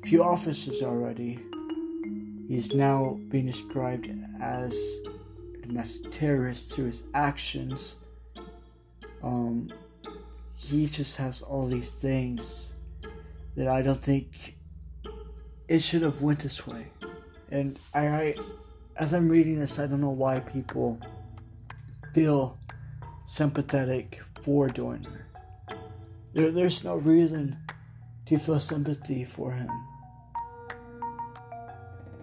[0.04, 1.40] a few officers already.
[2.48, 4.10] He's now being described
[4.42, 4.76] as
[5.56, 7.98] a domestic terrorist through his actions.
[9.22, 9.70] Um,
[10.56, 12.70] he just has all these things
[13.56, 14.58] that I don't think
[15.68, 16.88] it should have went this way.
[17.52, 18.36] And I, I
[18.98, 21.00] as I'm reading this, I don't know why people
[22.14, 22.58] feel
[23.28, 25.28] sympathetic for Dorner.
[26.34, 27.58] There, there's no reason
[28.26, 29.70] to feel sympathy for him.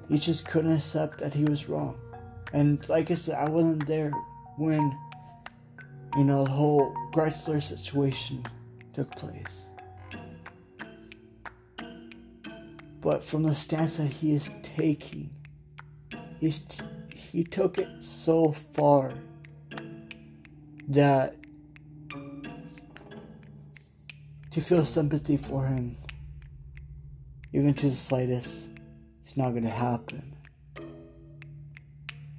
[0.08, 1.98] He just couldn't accept that he was wrong.
[2.52, 4.12] And like I said, I wasn't there
[4.56, 4.96] when,
[6.16, 8.44] you know, the whole Getzler situation
[8.92, 9.68] took place.
[13.06, 15.30] But from the stance that he is taking,
[16.40, 16.60] he's
[17.14, 19.12] he took it so far
[20.88, 21.36] that
[24.50, 25.96] to feel sympathy for him,
[27.52, 28.70] even to the slightest,
[29.22, 30.34] it's not going to happen.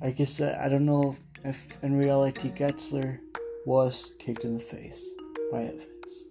[0.02, 1.16] I guess uh, I don't know
[1.46, 3.20] if in reality Getzler
[3.66, 5.02] was kicked in the face
[5.50, 6.26] by Evans,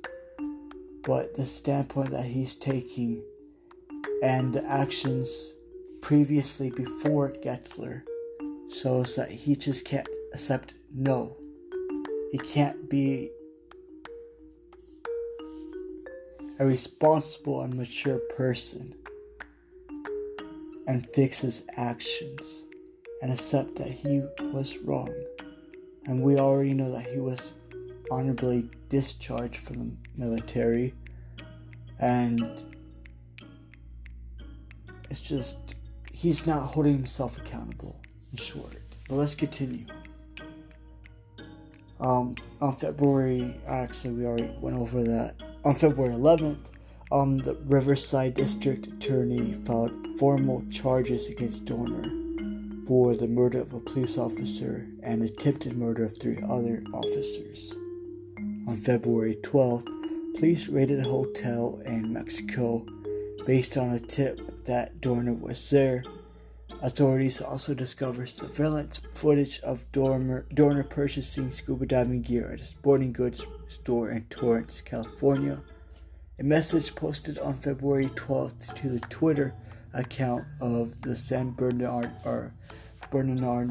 [1.05, 3.23] but the standpoint that he's taking
[4.23, 5.55] and the actions
[6.01, 8.03] previously before Getzler
[8.71, 11.37] shows that he just can't accept no.
[12.33, 13.31] He can't be
[16.59, 18.95] a responsible and mature person
[20.87, 22.65] and fix his actions
[23.23, 25.13] and accept that he was wrong.
[26.07, 27.55] And we already know that he was
[28.11, 30.95] honorably discharged from the military,
[31.99, 32.76] and
[35.11, 35.57] it's just
[36.13, 38.01] he's not holding himself accountable.
[38.33, 38.73] In short,
[39.09, 39.87] but let's continue.
[42.01, 45.37] Um, on February, actually, we already went over that.
[45.65, 46.59] On February 11th,
[47.11, 52.11] um, the Riverside District Attorney filed formal charges against Dorner
[52.87, 57.75] for the murder of a police officer and attempted murder of three other officers.
[58.69, 59.87] On February 12th,
[60.35, 62.85] police raided a hotel in Mexico
[63.47, 66.03] based on a tip that Dorner was there
[66.83, 73.13] Authorities also discovered surveillance footage of Dormer, Dorner purchasing scuba diving gear at a sporting
[73.13, 75.63] goods store in Torrance, California.
[76.39, 79.55] A message posted on February 12th to the Twitter
[79.95, 82.53] account of the San Bernard or
[83.11, 83.71] Bernard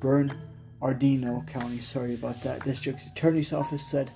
[0.00, 4.10] Bernardino County, sorry about that, district attorney's office said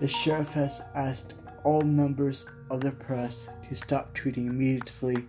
[0.00, 5.28] the sheriff has asked all members of the press to stop tweeting immediately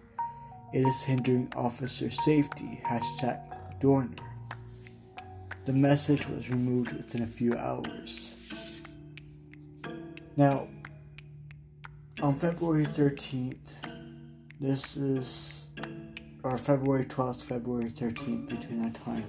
[0.75, 2.81] it is hindering officer safety.
[2.85, 3.39] Hashtag
[3.79, 4.13] Dorner.
[5.65, 8.35] The message was removed within a few hours.
[10.35, 10.67] Now,
[12.21, 13.77] on February 13th,
[14.59, 15.67] this is,
[16.43, 19.25] or February 12th, February 13th, between that time,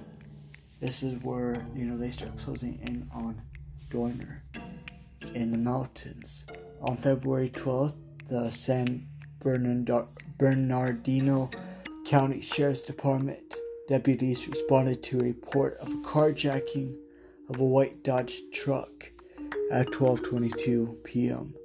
[0.81, 3.41] this is where, you know, they start closing in on
[3.89, 4.43] Dorner
[5.33, 6.45] in the mountains.
[6.81, 7.95] On February 12th,
[8.27, 9.07] the San
[9.39, 10.09] Bernardino
[12.05, 13.55] County Sheriff's Department
[13.87, 16.95] deputies responded to a report of a carjacking
[17.49, 19.11] of a white Dodge truck
[19.71, 21.55] at 12:22 p.m.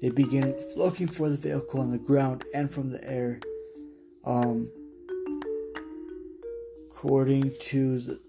[0.00, 3.40] They began looking for the vehicle on the ground and from the air.
[4.24, 4.70] Um,
[6.90, 8.20] according to the,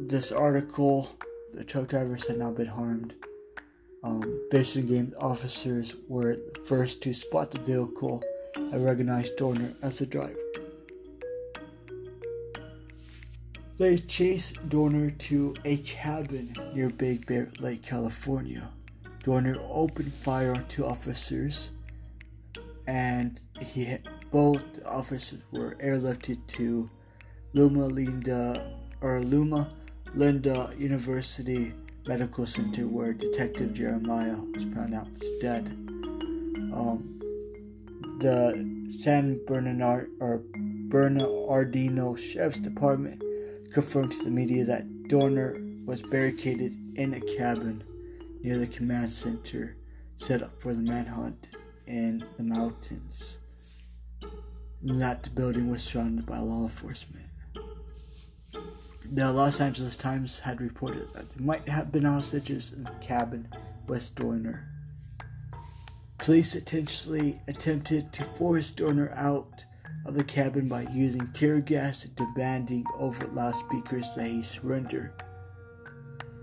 [0.00, 1.08] this article,
[1.54, 3.14] the truck drivers had not been harmed.
[4.02, 8.22] Um, Fish and Game officers were the first to spot the vehicle
[8.56, 10.34] and recognized Dorner as the driver.
[13.78, 18.70] They chased Dorner to a cabin near Big Bear Lake, California.
[19.22, 21.72] Dorner opened fire on two officers,
[22.86, 23.98] and he
[24.30, 26.88] both officers were airlifted to
[27.52, 29.70] Loma Linda or Loma
[30.14, 31.74] Linda University
[32.06, 35.66] Medical Center where Detective Jeremiah was pronounced dead.
[36.72, 37.15] Um,
[38.18, 40.42] the San Bernardino or
[40.88, 43.22] Bernardino Sheriff's Department
[43.72, 47.84] confirmed to the media that Dorner was barricaded in a cabin
[48.42, 49.76] near the command center
[50.18, 51.50] set up for the manhunt
[51.86, 53.38] in the mountains.
[54.82, 57.26] That building was surrounded by law enforcement.
[59.12, 63.48] The Los Angeles Times had reported that there might have been hostages in the cabin
[63.86, 64.75] with Dorner.
[66.18, 69.64] Police intentionally attempted to force Dorner out
[70.04, 75.12] of the cabin by using tear gas and demanding over loudspeakers that he surrender.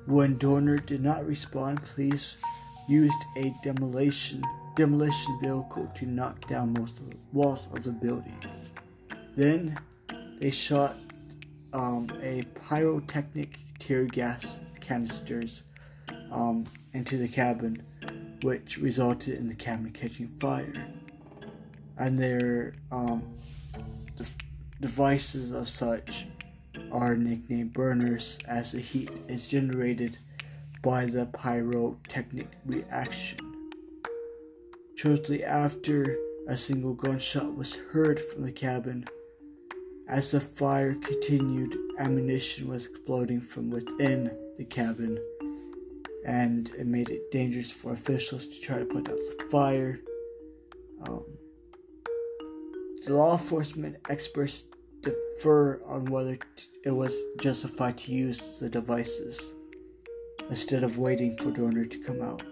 [0.06, 2.38] When Dorner did not respond, police
[2.88, 4.44] used a demolition
[4.76, 8.38] demolition vehicle to knock down most of the walls of the building.
[9.36, 9.78] Then
[10.40, 10.96] they shot
[11.74, 15.64] um, a pyrotechnic tear gas canisters
[16.32, 17.84] um, into the cabin,
[18.44, 20.74] which resulted in the cabin catching fire.
[21.98, 23.24] And their um,
[24.18, 24.26] the
[24.82, 26.28] devices of such
[26.92, 30.18] are nicknamed burners, as the heat is generated
[30.82, 33.40] by the pyrotechnic reaction.
[34.96, 36.18] Shortly after,
[36.48, 39.06] a single gunshot was heard from the cabin
[40.08, 45.18] as the fire continued, ammunition was exploding from within the cabin,
[46.26, 50.00] and it made it dangerous for officials to try to put out the fire.
[51.02, 51.26] Um,
[53.06, 54.66] the law enforcement experts
[55.02, 56.38] differ on whether
[56.86, 59.54] it was justified to use the devices
[60.50, 62.44] instead of waiting for Dorner to come out.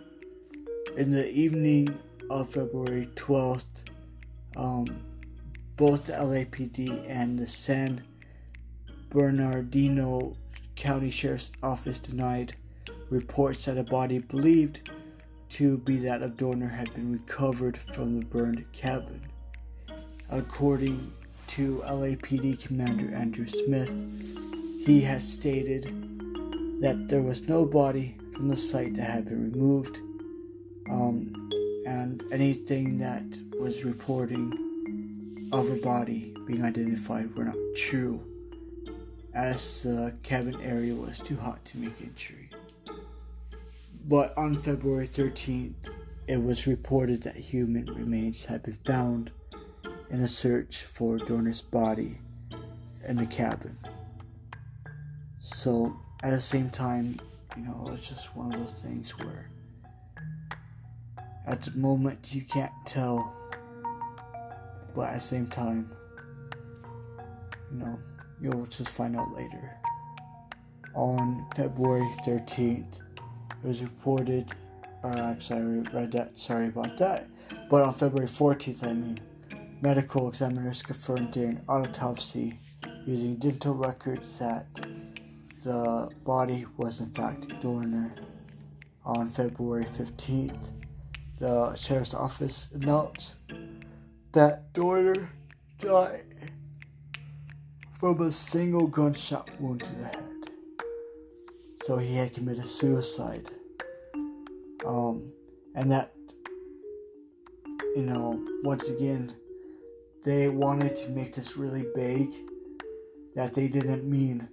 [0.97, 1.97] In the evening
[2.29, 3.63] of February 12th,
[4.57, 4.85] um,
[5.77, 8.03] both the LAPD and the San
[9.09, 10.35] Bernardino
[10.75, 12.55] County Sheriff's Office denied
[13.11, 14.89] reports that a body believed
[15.49, 19.21] to be that of Dorner had been recovered from the burned cabin.
[20.29, 21.11] According
[21.47, 23.93] to LAPD Commander Andrew Smith,
[24.85, 25.83] he has stated
[26.81, 29.99] that there was no body from the site that had been removed,
[30.89, 31.51] um,
[31.85, 33.25] and anything that
[33.59, 38.23] was reporting of a body being identified were not true,
[39.33, 42.50] as the cabin area was too hot to make entry.
[44.05, 45.89] But on February 13th,
[46.27, 49.31] it was reported that human remains had been found
[50.09, 52.17] in a search for Dorner's body
[53.07, 53.77] in the cabin.
[55.39, 57.19] So at the same time,
[57.55, 59.49] you know, it's just one of those things where
[61.45, 63.35] at the moment you can't tell,
[64.95, 65.91] but at the same time,
[67.71, 67.99] you know,
[68.41, 69.77] you'll just find out later.
[70.93, 73.01] On February 13th,
[73.63, 74.51] it was reported,
[75.03, 77.27] or actually, I read that, sorry about that,
[77.69, 79.19] but on February 14th, I mean,
[79.81, 82.59] medical examiners confirmed during autopsy
[83.05, 84.67] using dental records that
[85.63, 88.13] the body was in fact Dorner.
[89.03, 90.69] On February 15th,
[91.39, 93.35] the sheriff's office announced
[94.31, 95.31] that Dorner
[95.79, 96.23] died
[97.99, 100.30] from a single gunshot wound to the head.
[101.83, 103.49] So he had committed suicide.
[104.85, 105.31] Um,
[105.75, 106.13] and that,
[107.95, 109.33] you know, once again,
[110.23, 112.31] they wanted to make this really big
[113.35, 114.47] that they didn't mean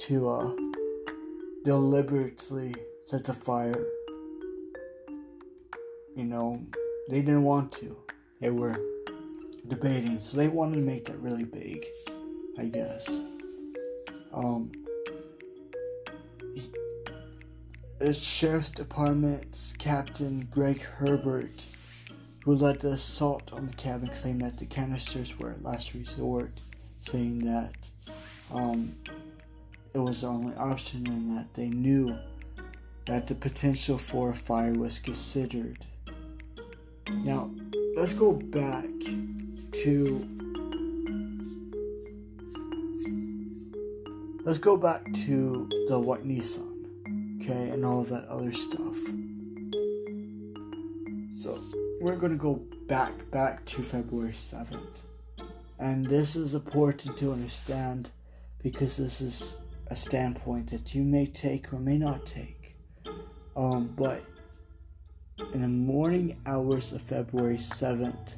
[0.00, 0.52] to uh,
[1.64, 3.86] deliberately set the fire.
[6.16, 6.64] You know,
[7.08, 7.96] they didn't want to.
[8.40, 8.76] They were
[9.68, 11.86] debating, so they wanted to make that really big,
[12.58, 13.08] I guess.
[14.32, 14.72] Um,
[18.12, 21.64] sheriff's department's captain Greg Herbert,
[22.44, 26.52] who led the assault on the cabin, claimed that the canisters were a last resort,
[27.00, 27.74] saying that
[28.52, 28.94] um,
[29.94, 32.16] it was the only option and that they knew
[33.06, 35.84] that the potential for a fire was considered.
[37.10, 37.50] Now,
[37.96, 38.86] let's go back
[39.72, 40.43] to
[44.44, 48.96] let's go back to the white Nissan, okay, and all of that other stuff.
[51.36, 51.58] So
[52.00, 55.02] we're gonna go back back to February seventh,
[55.78, 58.10] and this is important to understand
[58.62, 62.76] because this is a standpoint that you may take or may not take.
[63.56, 64.22] Um, but
[65.52, 68.36] in the morning hours of February 7th,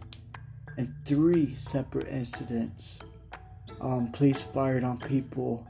[0.76, 3.00] in three separate incidents,
[3.80, 5.66] um, police fired on people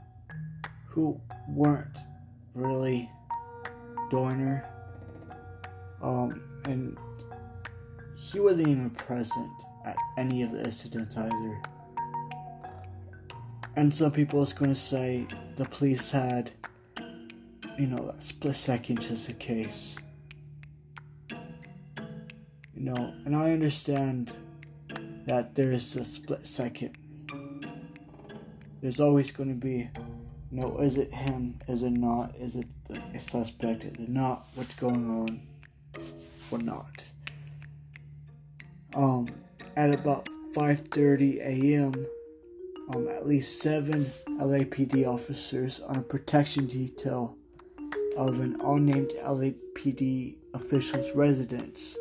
[0.97, 1.95] who weren't
[2.55, 3.07] really
[4.09, 4.67] Dorner.
[6.01, 6.97] Um, and
[8.15, 9.51] he wasn't even present
[9.85, 11.61] at any of the incidents either.
[13.75, 16.49] And some people is going to say the police had,
[17.77, 19.97] you know, a split second just a case.
[21.29, 21.35] You
[22.75, 24.33] know, and I understand
[25.27, 26.97] that there is a split second.
[28.81, 29.91] There's always going to be,
[30.57, 31.57] know, is it him?
[31.67, 32.35] Is it not?
[32.35, 32.67] Is it
[33.13, 33.85] a suspect?
[33.85, 34.47] Is it not?
[34.55, 35.41] What's going on?
[36.49, 37.03] What not?
[38.95, 39.27] Um,
[39.75, 42.07] at about 5:30 a.m
[42.89, 44.05] um, at least seven
[44.39, 47.35] LAPD officers on a protection detail
[48.15, 51.97] of an unnamed LAPD official's residence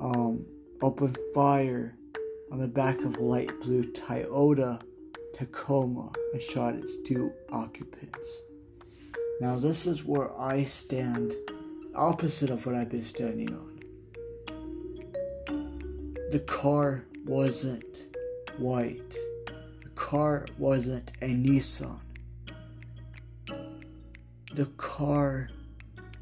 [0.00, 0.44] um,
[0.82, 1.96] opened fire
[2.50, 4.80] on the back of a light blue Toyota
[5.34, 8.42] Tacoma and shot its two occupants.
[9.40, 11.34] Now, this is where I stand,
[11.94, 13.80] opposite of what I've been standing on.
[16.30, 18.06] The car wasn't
[18.58, 19.16] white
[19.88, 21.98] the car wasn't a Nissan.
[24.54, 25.48] The car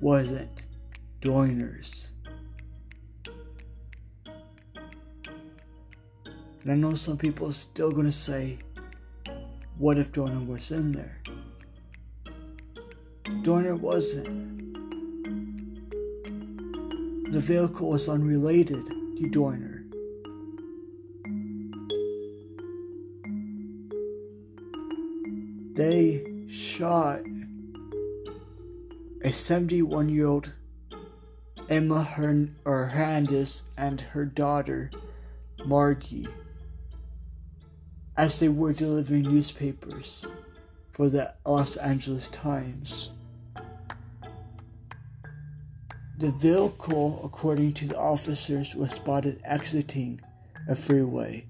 [0.00, 0.64] wasn't
[1.20, 2.08] Dorner's.
[6.62, 8.58] And I know some people are still gonna say,
[9.78, 11.20] what if Dorner was in there?
[13.42, 14.74] Dorner wasn't.
[17.32, 19.76] The vehicle was unrelated to Dorner.
[25.76, 27.20] they shot
[29.22, 30.50] a 71 year old
[31.68, 34.90] Emma Hernandez and her daughter
[35.66, 36.26] Margie
[38.16, 40.26] as they were delivering newspapers
[40.92, 43.10] for the Los Angeles Times.
[46.18, 50.20] The vehicle, according to the officers, was spotted exiting
[50.66, 51.46] a freeway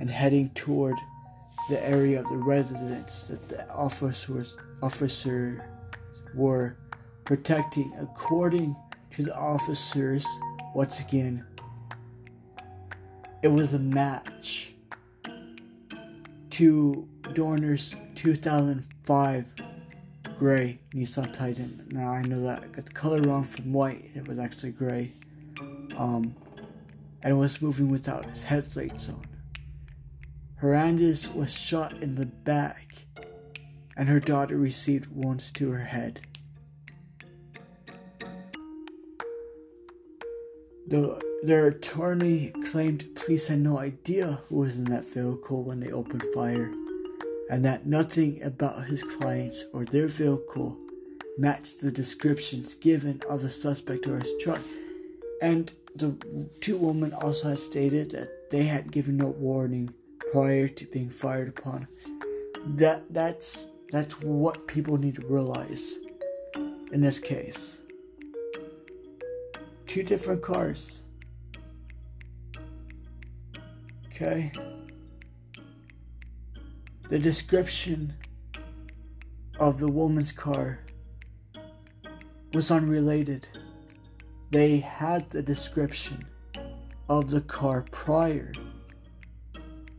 [0.00, 0.96] and heading toward
[1.68, 5.60] the area of the residence that the officers officers
[6.34, 6.76] were
[7.24, 7.92] protecting.
[8.00, 8.74] According
[9.12, 10.26] to the officers,
[10.74, 11.46] once again,
[13.42, 14.74] it was a match
[16.58, 19.46] to Dorner's 2005
[20.36, 21.86] gray Nissan Titan.
[21.92, 24.10] Now I know that I got the color wrong from white.
[24.16, 25.12] It was actually gray.
[25.96, 26.34] Um,
[27.22, 29.24] and was moving without his headlights on.
[30.56, 33.06] Hernandez was shot in the back,
[33.96, 36.22] and her daughter received wounds to her head.
[40.88, 45.92] The, their attorney claimed police had no idea who was in that vehicle when they
[45.92, 46.72] opened fire,
[47.50, 50.78] and that nothing about his clients or their vehicle
[51.36, 54.60] matched the descriptions given of the suspect or his truck.
[55.42, 56.16] And the
[56.62, 59.92] two women also had stated that they had given no warning
[60.32, 61.86] prior to being fired upon.
[62.76, 65.98] That that's that's what people need to realize
[66.92, 67.78] in this case
[69.88, 71.02] two different cars.
[74.06, 74.52] Okay.
[77.08, 78.12] The description
[79.58, 80.80] of the woman's car
[82.52, 83.48] was unrelated.
[84.50, 86.22] They had the description
[87.08, 88.52] of the car prior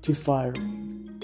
[0.03, 1.19] to firing.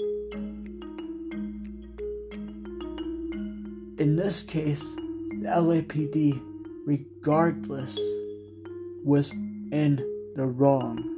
[3.98, 6.40] In this case, the LAPD,
[6.84, 7.96] regardless
[9.06, 9.96] was in
[10.34, 11.12] the wrong.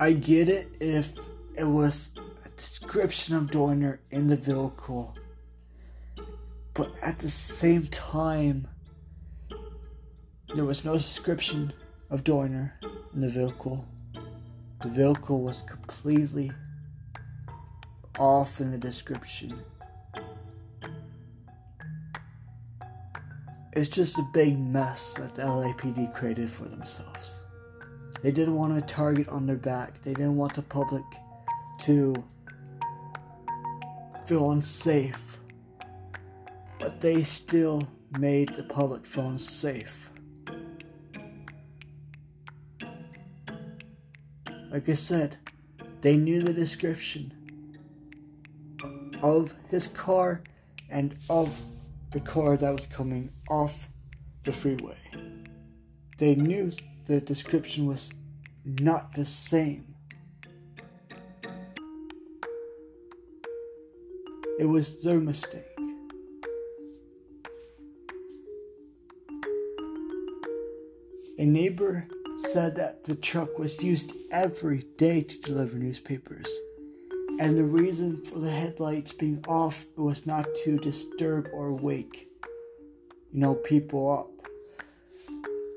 [0.00, 1.10] I get it if
[1.56, 2.10] it was
[2.44, 5.14] a description of Dorner in the vehicle,
[6.72, 8.66] but at the same time,
[10.54, 11.72] there was no description
[12.08, 12.74] of Dorner
[13.14, 13.84] in the vehicle.
[14.82, 16.50] The vehicle was completely
[18.18, 19.62] off in the description.
[23.76, 27.40] It's just a big mess that the LAPD created for themselves.
[28.22, 30.00] They didn't want a target on their back.
[30.02, 31.02] They didn't want the public
[31.80, 32.14] to
[34.26, 35.38] feel unsafe.
[36.78, 37.82] But they still
[38.16, 40.08] made the public feel unsafe.
[44.70, 45.36] Like I said,
[46.00, 47.32] they knew the description
[49.20, 50.42] of his car
[50.90, 51.52] and of
[52.14, 53.88] the car that was coming off
[54.44, 54.96] the freeway.
[56.18, 56.70] They knew
[57.06, 58.12] the description was
[58.64, 59.84] not the same.
[64.60, 65.66] It was their mistake.
[71.36, 72.06] A neighbor
[72.36, 76.46] said that the truck was used every day to deliver newspapers
[77.38, 82.28] and the reason for the headlights being off was not to disturb or wake,
[83.32, 84.30] you know, people up.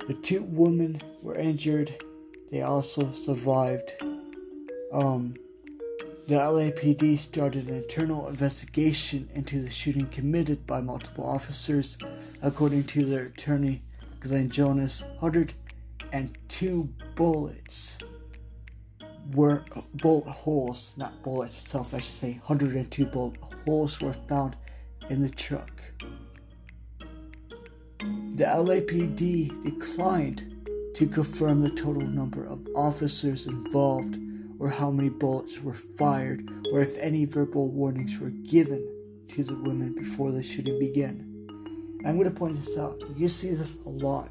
[0.08, 1.94] The two women were injured.
[2.52, 3.92] They also survived.
[4.94, 5.36] Um,
[6.28, 11.98] the LAPD started an internal investigation into the shooting committed by multiple officers,
[12.42, 13.82] according to their attorney,
[14.20, 15.04] Glenn Jonas.
[15.20, 17.98] 102 bullets
[19.34, 19.66] were
[19.96, 24.56] bullet holes, not bullets itself, I should say, 102 bullet holes were found
[25.10, 25.82] in the truck.
[28.00, 30.54] The LAPD declined
[30.96, 34.18] to confirm the total number of officers involved
[34.60, 38.88] or how many bullets were fired or if any verbal warnings were given
[39.30, 41.24] to the women before the shooting began.
[42.06, 43.02] I'm going to point this out.
[43.16, 44.30] You see this a lot.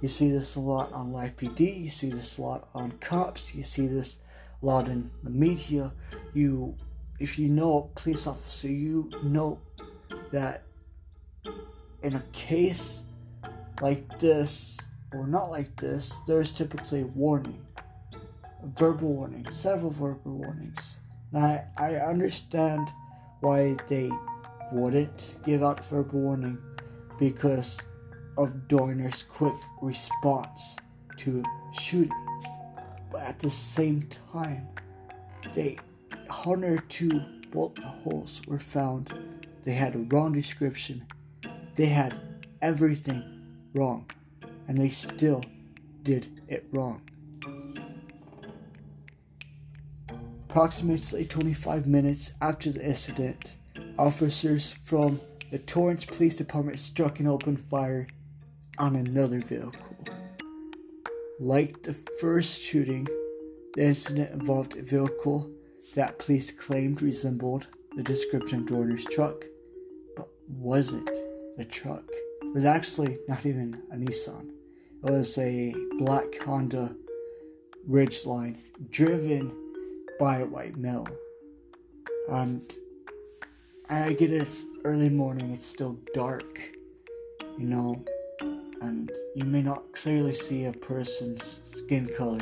[0.00, 1.84] You see this a lot on Live PD.
[1.84, 3.54] You see this a lot on cops.
[3.54, 4.18] You see this
[4.62, 5.92] lot the media.
[6.34, 6.76] You,
[7.18, 9.58] if you know a police officer, you know
[10.32, 10.62] that
[12.02, 13.02] in a case
[13.80, 14.78] like this,
[15.12, 17.64] or not like this, there's typically a warning,
[18.14, 20.98] a verbal warning, several verbal warnings.
[21.32, 22.88] And I, I understand
[23.40, 24.10] why they
[24.72, 26.58] wouldn't give out verbal warning
[27.18, 27.80] because
[28.38, 30.76] of Dorner's quick response
[31.18, 31.42] to
[31.72, 32.29] shooting.
[33.10, 34.68] But at the same time,
[35.54, 35.78] they
[36.26, 39.12] 102 bullet holes were found.
[39.64, 41.04] They had a wrong description.
[41.74, 42.20] They had
[42.62, 43.22] everything
[43.74, 44.08] wrong.
[44.68, 45.42] And they still
[46.02, 47.02] did it wrong.
[50.48, 53.56] Approximately 25 minutes after the incident,
[53.98, 58.06] officers from the Torrance Police Department struck an open fire
[58.78, 59.72] on another vehicle.
[61.42, 63.08] Like the first shooting,
[63.72, 65.50] the incident involved a vehicle
[65.94, 67.66] that police claimed resembled
[67.96, 69.46] the description of Dorner's truck,
[70.18, 71.10] but wasn't
[71.56, 72.04] the truck.
[72.42, 74.50] It was actually not even a Nissan.
[75.02, 76.94] It was a black Honda
[77.88, 78.58] Ridgeline
[78.90, 79.50] driven
[80.18, 81.08] by a white male.
[82.28, 82.70] And
[83.88, 86.60] I get it's early morning, it's still dark,
[87.58, 88.04] you know,
[88.80, 92.40] and you may not clearly see a person's skin color.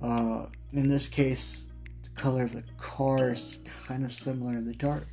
[0.00, 1.64] Uh, in this case,
[2.02, 5.06] the color of the car is kind of similar in the dark.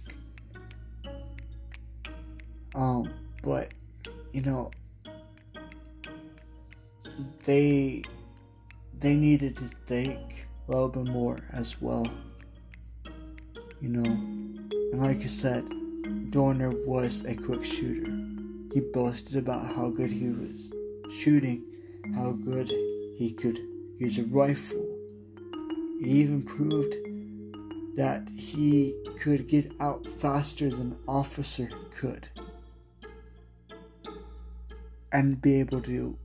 [2.75, 3.71] Um, but
[4.33, 4.71] you know,
[7.45, 8.03] they
[8.99, 12.05] they needed to think a little bit more as well.
[13.81, 15.63] You know, and like I said,
[16.31, 18.24] Dorner was a quick shooter.
[18.75, 20.73] He boasted about how good he was
[21.09, 21.63] shooting,
[22.13, 22.67] how good
[23.17, 23.57] he could
[23.97, 24.85] use a rifle.
[26.01, 26.93] He even proved
[27.95, 32.27] that he could get out faster than an officer could
[35.13, 36.17] and be able to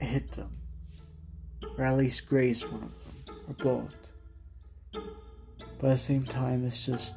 [0.00, 0.50] hit them,
[1.78, 3.94] or at least graze one of them, or both.
[4.92, 7.14] But at the same time, it's just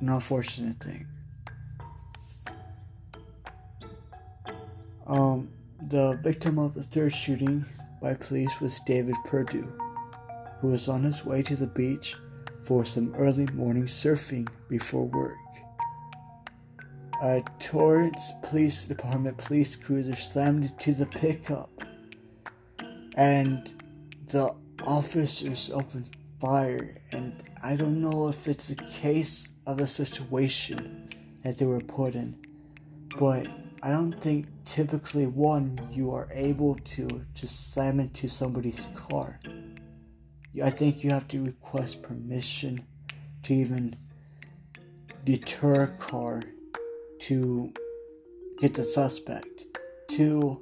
[0.00, 1.06] an unfortunate thing.
[5.12, 5.50] Um,
[5.90, 7.66] the victim of the third shooting
[8.00, 9.70] by police was David Perdue,
[10.58, 12.16] who was on his way to the beach
[12.62, 15.36] for some early morning surfing before work.
[17.22, 21.68] A Torrance Police Department police cruiser slammed into the pickup,
[23.14, 23.70] and
[24.28, 26.08] the officers opened
[26.40, 26.96] fire.
[27.12, 31.10] And I don't know if it's a case of the situation
[31.42, 32.34] that they were put in,
[33.18, 33.46] but
[33.84, 39.40] I don't think typically one you are able to just slam into somebody's car.
[40.62, 42.86] I think you have to request permission
[43.42, 43.96] to even
[45.24, 46.42] deter a car
[47.22, 47.72] to
[48.60, 49.64] get the suspect
[50.10, 50.60] to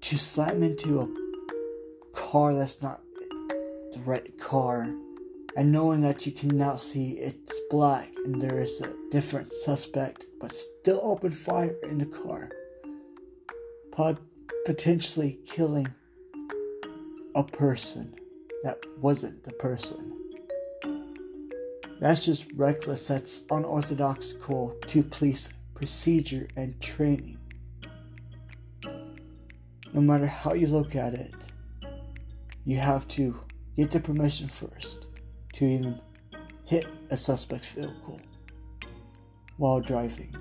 [0.00, 3.00] to slam into a car that's not
[3.92, 4.90] the right car
[5.56, 10.26] and knowing that you can now see it's black and there is a different suspect,
[10.38, 12.50] but still open fire in the car,
[14.66, 15.88] potentially killing
[17.34, 18.14] a person
[18.64, 20.12] that wasn't the person.
[22.00, 27.38] That's just reckless, that's unorthodox call to police procedure and training.
[29.94, 31.34] No matter how you look at it,
[32.66, 33.40] you have to
[33.74, 35.05] get the permission first
[35.56, 35.98] to even
[36.64, 38.20] hit a suspect's vehicle
[39.56, 40.36] while driving.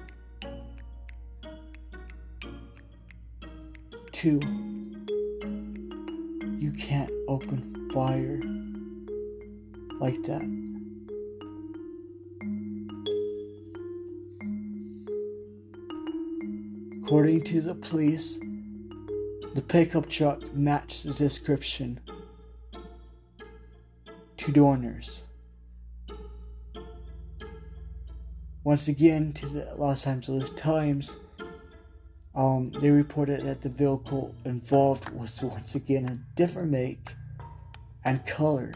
[4.11, 4.41] Two,
[6.59, 8.41] you can't open fire
[10.01, 10.43] like that.
[17.03, 18.37] According to the police,
[19.53, 22.01] the pickup truck matched the description
[24.45, 25.23] to Dorner's.
[28.63, 31.17] Once again, to the Los Angeles Times,
[32.35, 37.15] um, they reported that the vehicle involved was once again a different make
[38.03, 38.75] and color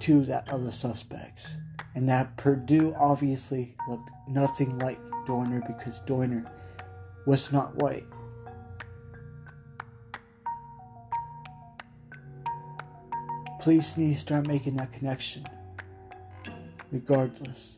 [0.00, 1.56] to that of the suspects,
[1.94, 6.44] and that Perdue obviously looked nothing like Dorner because Dorner
[7.24, 8.06] was not white.
[13.60, 15.44] Police need to start making that connection.
[16.92, 17.76] Regardless.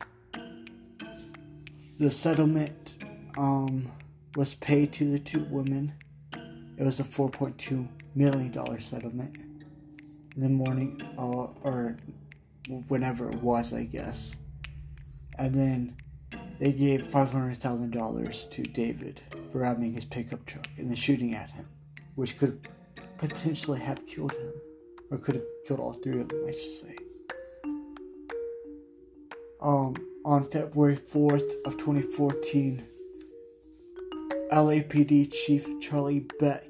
[1.98, 2.96] The settlement
[3.38, 3.90] um,
[4.36, 5.94] was paid to the two women.
[6.76, 9.36] It was a $4.2 million settlement
[10.36, 11.96] in the morning, uh, or
[12.88, 14.36] whenever it was, I guess.
[15.38, 15.96] And then
[16.58, 21.66] they gave $500,000 to David for robbing his pickup truck and then shooting at him,
[22.16, 22.68] which could
[23.16, 24.52] potentially have killed him
[25.10, 26.96] or could have killed all three of them, I should say.
[29.60, 29.94] Um,
[30.24, 32.84] on February 4th of 2014,
[34.52, 36.66] LAPD Chief Charlie Beck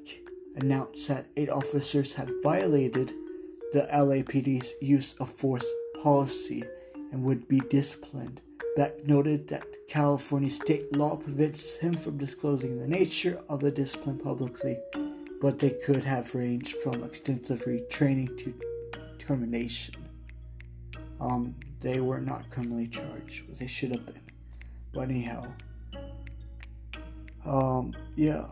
[0.56, 3.12] announced that eight officers had violated
[3.72, 5.66] the LAPD's use of force
[6.02, 6.64] policy
[7.12, 8.40] and would be disciplined.
[8.76, 14.18] Beck noted that California state law prevents him from disclosing the nature of the discipline
[14.18, 14.76] publicly
[15.40, 18.54] but they could have ranged from extensive retraining to
[19.18, 19.94] termination.
[21.20, 24.20] Um, they were not criminally charged, they should have been.
[24.92, 25.52] But anyhow,
[27.44, 28.46] um, yeah,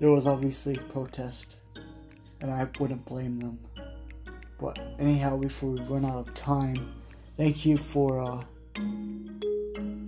[0.00, 1.56] there was obviously protest,
[2.40, 3.58] and I wouldn't blame them.
[4.60, 6.92] But anyhow, before we run out of time,
[7.36, 8.42] thank you for uh,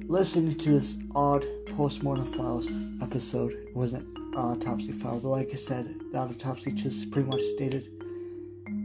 [0.06, 2.68] listening to this odd postmortem files
[3.02, 3.52] episode.
[3.52, 4.06] It wasn't
[4.36, 5.20] autopsy file.
[5.20, 7.90] But like I said, the autopsy just pretty much stated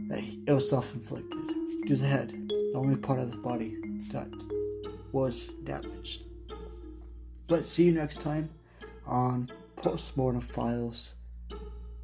[0.08, 1.40] that it was self inflicted
[1.86, 2.30] to the head.
[2.48, 3.76] the only part of his body
[4.12, 4.28] that
[5.12, 6.22] was damaged.
[7.46, 8.48] But see you next time
[9.06, 11.14] on Postmortem Files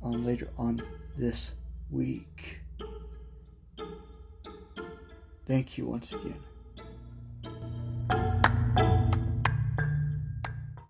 [0.02, 0.82] um, later on
[1.16, 1.54] this
[1.90, 2.60] week.
[5.46, 6.45] Thank you once again.